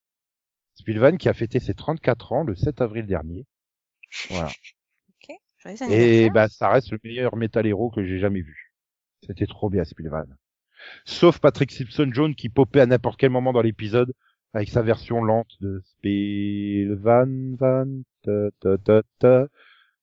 [0.76, 3.45] Spilvan qui a fêté ses 34 ans le 7 avril dernier.
[4.30, 4.49] Voilà.
[5.09, 5.36] Ok.
[5.59, 8.72] Joyeux Et bah, ça reste le meilleur Metal Hero que j'ai jamais vu.
[9.26, 10.26] C'était trop bien, Spilvan.
[11.05, 14.13] Sauf Patrick Simpson Jones qui popait à n'importe quel moment dans l'épisode
[14.53, 17.88] avec sa version lente de Spilvan, van,
[18.24, 19.47] ta.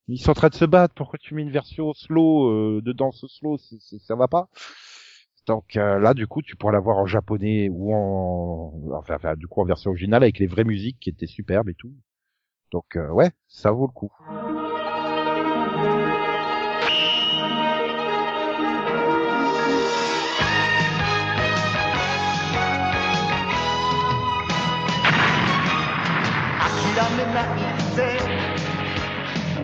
[0.09, 0.95] Ils sont en train de se battre.
[0.95, 3.59] Pourquoi tu mets une version slow euh, de danse slow?
[3.59, 4.49] C'est- c'est- Ça va pas.
[5.47, 9.37] Donc euh, là, du coup, tu pourras la voir en japonais ou en, enfin, enfin,
[9.37, 11.95] du coup, en version originale avec les vraies musiques qui étaient superbes et tout.
[12.73, 14.13] Donc euh, ouais, ça vaut le coup.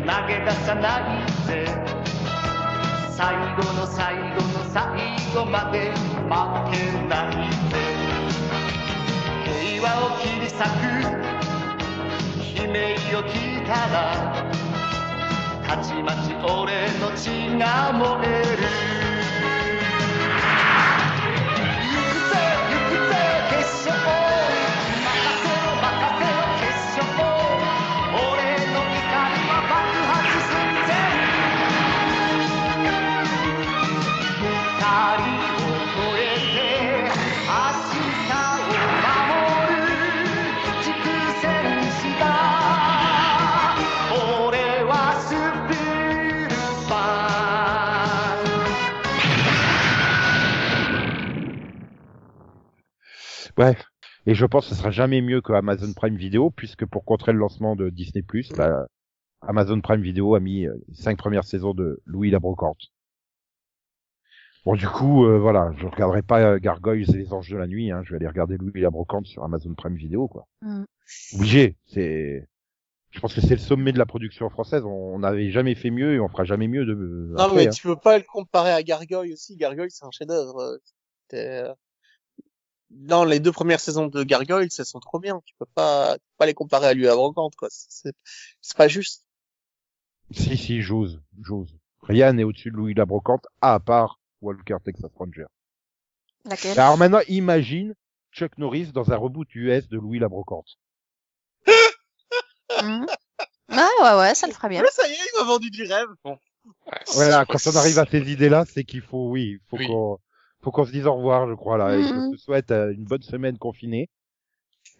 [0.07, 1.67] 投げ出さないぜ
[3.11, 4.85] 最後の最後の最
[5.35, 6.31] 後まで負
[6.71, 6.77] け
[7.09, 7.75] ないぜ
[9.43, 10.63] 平和を切り裂く
[12.57, 13.95] 悲鳴を聞いたら
[15.67, 18.66] たちまち俺の血が燃える。
[53.57, 53.85] Bref.
[54.27, 57.33] Et je pense que ce sera jamais mieux que Amazon Prime Video, puisque pour contrer
[57.33, 58.25] le lancement de Disney+,
[58.57, 58.87] bah,
[59.41, 62.91] Amazon Prime Video a mis euh, les cinq premières saisons de Louis la Brocante.
[64.65, 67.69] Bon, du coup, euh, voilà, je regarderai pas euh, Gargoyles et les Anges de la
[67.69, 70.47] Nuit, hein, je vais aller regarder Louis la Brocante sur Amazon Prime Video, quoi.
[70.63, 70.85] Mm.
[71.35, 72.49] Obligé, c'est...
[73.13, 76.15] Je pense que c'est le sommet de la production française, on n'avait jamais fait mieux
[76.15, 76.95] et on fera jamais mieux de...
[76.95, 77.71] Non, après, mais hein.
[77.71, 79.57] tu peux pas le comparer à Gargoyle aussi.
[79.57, 80.79] Gargoyle, c'est un chef-d'œuvre.
[82.91, 85.41] Dans les deux premières saisons de Gargoyle, elles sont trop bien.
[85.45, 87.68] Tu peux pas, tu peux pas les comparer à lui à Brocante, quoi.
[87.70, 88.14] C'est,
[88.61, 89.24] c'est pas juste.
[90.30, 91.74] Si, si, j'ose, j'ose.
[92.03, 95.47] Rien n'est au-dessus de Louis la Brocante, à part Walker Texas Ranger.
[96.45, 96.78] Laquelle?
[96.78, 97.95] Alors maintenant, imagine
[98.32, 100.78] Chuck Norris dans un reboot US de Louis la Brocante.
[102.82, 103.07] Mhm.
[103.68, 104.80] Ouais, ouais, ouais, ça le ferait bien.
[104.80, 106.07] Mais ça y est, il m'a vendu du rêve.
[106.24, 106.37] Ouais,
[107.14, 109.89] Voilà, quand on arrive à ces idées-là, c'est qu'il faut, oui, faut Oui.
[109.89, 110.18] qu'on,
[110.67, 113.05] faut qu'on se dise au revoir, je crois, là, et je te souhaite euh, une
[113.05, 114.11] bonne semaine confinée.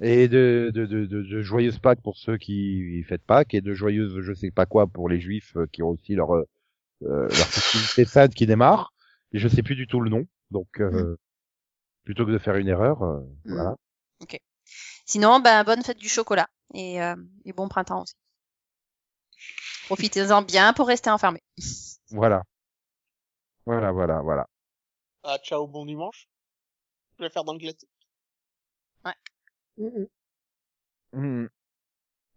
[0.01, 4.21] Et de, de, de, de, joyeuses Pâques pour ceux qui fêtent Pâques, et de joyeuses
[4.21, 6.45] je sais pas quoi pour les juifs euh, qui ont aussi leur, euh,
[7.03, 8.93] euh, leur festivité sainte qui démarre.
[9.33, 10.25] Et je sais plus du tout le nom.
[10.53, 11.17] Donc, euh,
[12.05, 13.55] plutôt que de faire une erreur, euh, Mhm.
[13.57, 13.77] voilà.
[15.05, 16.47] Sinon, ben, bonne fête du chocolat.
[16.75, 18.15] Et, euh, et bon printemps aussi.
[19.87, 21.41] Profitez-en bien pour rester enfermé.
[22.13, 22.45] Voilà.
[23.67, 24.47] Voilà, voilà, voilà.
[25.29, 26.29] Ah, ciao, bon dimanche.
[27.19, 27.89] Je vais faire dans le classique.
[29.77, 30.07] Mhm.
[31.13, 31.49] Mhm.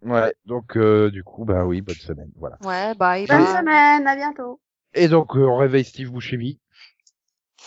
[0.02, 2.58] Ouais, donc euh, du coup, bah oui, bonne semaine, voilà.
[2.62, 3.28] Ouais, bye.
[3.28, 3.58] Bonne bye.
[3.58, 4.60] semaine, à bientôt.
[4.96, 6.60] Et donc euh, on réveille Steve Buscemi,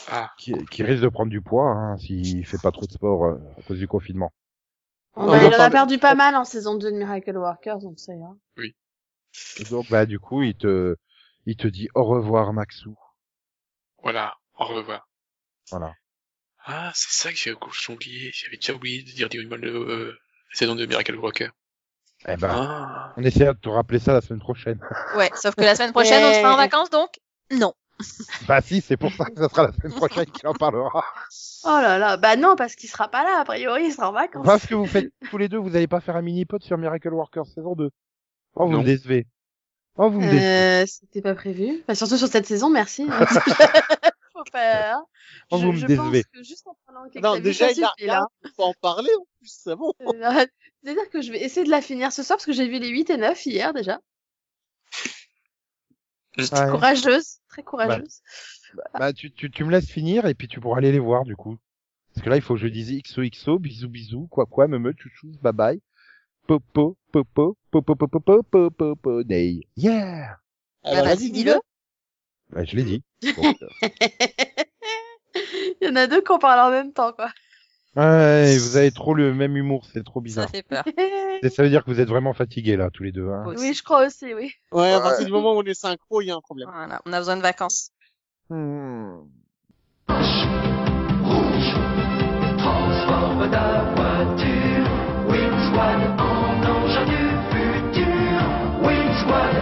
[0.09, 3.27] Ah, qui, qui risque de prendre du poids hein, s'il fait pas trop de sport
[3.27, 4.33] euh, à cause du confinement.
[5.15, 8.01] Bah, non, il en a perdu pas mal en saison 2 de Miracle Workers, donc
[8.01, 8.35] ça ira.
[9.61, 10.97] Et donc bah du coup, il te,
[11.47, 12.97] il te dit au revoir Maxou.
[14.03, 15.09] voilà, au revoir.
[15.71, 15.95] Voilà.
[16.65, 17.53] Ah, c'est ça que j'ai
[17.93, 18.31] oublié.
[18.35, 20.19] J'avais déjà oublié de dire du mal de euh,
[20.53, 21.49] la saison de Miracle Walker.
[22.29, 24.79] Eh ben, Ah, on essaiera de te rappeler ça la semaine prochaine.
[25.17, 27.19] Ouais, sauf que la semaine prochaine, on sera en vacances, donc
[27.51, 27.75] non.
[28.49, 31.05] bah si, c'est pour ça que ça sera la semaine prochaine qu'il en parlera.
[31.65, 34.13] Oh là là, bah non, parce qu'il sera pas là, a priori, il sera en
[34.13, 34.45] vacances.
[34.45, 37.11] Parce que vous faites tous les deux, vous allez pas faire un mini-pod sur Miracle
[37.11, 37.89] Workers saison 2.
[38.55, 38.81] Oh, vous Non.
[38.81, 39.29] me décevez.
[39.97, 40.45] Oh, vous me décevez.
[40.45, 41.81] Euh, c'était pas prévu.
[41.83, 43.07] Enfin, surtout sur cette saison, merci.
[44.47, 44.95] Faut pas.
[44.95, 45.05] hein.
[45.51, 46.23] Oh, je, vous me je décevez.
[46.25, 48.27] pense que juste en parlant avec Non, déjà, il a rien.
[48.57, 49.93] Faut en parler, en plus, c'est bon.
[50.01, 50.47] Euh,
[50.83, 52.89] C'est-à-dire que je vais essayer de la finir ce soir parce que j'ai vu les
[52.89, 54.01] 8 et 9 hier déjà.
[56.39, 56.71] Ouais.
[56.71, 58.21] Courageuse, très courageuse.
[58.95, 61.37] Bah, tu, tu, tu me laisses finir et puis tu pourras aller les voir du
[61.37, 61.59] coup.
[62.15, 64.95] Parce que là, il faut que je dise XOXO, bisous bisous, quoi quoi, me me,
[64.97, 65.81] chouchou, bye bye.
[66.47, 69.61] Popo, popo, popo, popo, popo, popo, day.
[69.77, 70.39] Yeah!
[70.83, 71.55] Alors, bah, vas-y, dis-le.
[72.55, 73.03] Ouais, je l'ai dit.
[73.23, 73.57] Donc,
[75.81, 77.31] Il y en a deux qui en parlent en même temps, quoi.
[77.97, 80.51] ouais, vous avez trop le même humour, c'est trop Ça bizarre.
[80.51, 80.85] fait peur.
[81.43, 83.29] Et ça veut dire que vous êtes vraiment fatigués là, tous les deux.
[83.29, 83.45] Hein.
[83.57, 84.53] Oui, je crois aussi, oui.
[84.73, 86.69] Ouais, à partir du moment où on est synchro, il y a un problème.
[86.73, 87.91] Voilà, on a besoin de vacances.
[88.51, 89.23] Hmm.
[92.59, 94.87] Transforme ta voiture,
[95.29, 98.41] Winsquad en engin du futur.
[98.83, 99.57] Winsquad,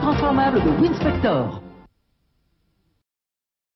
[0.00, 1.69] transformable de Winspector.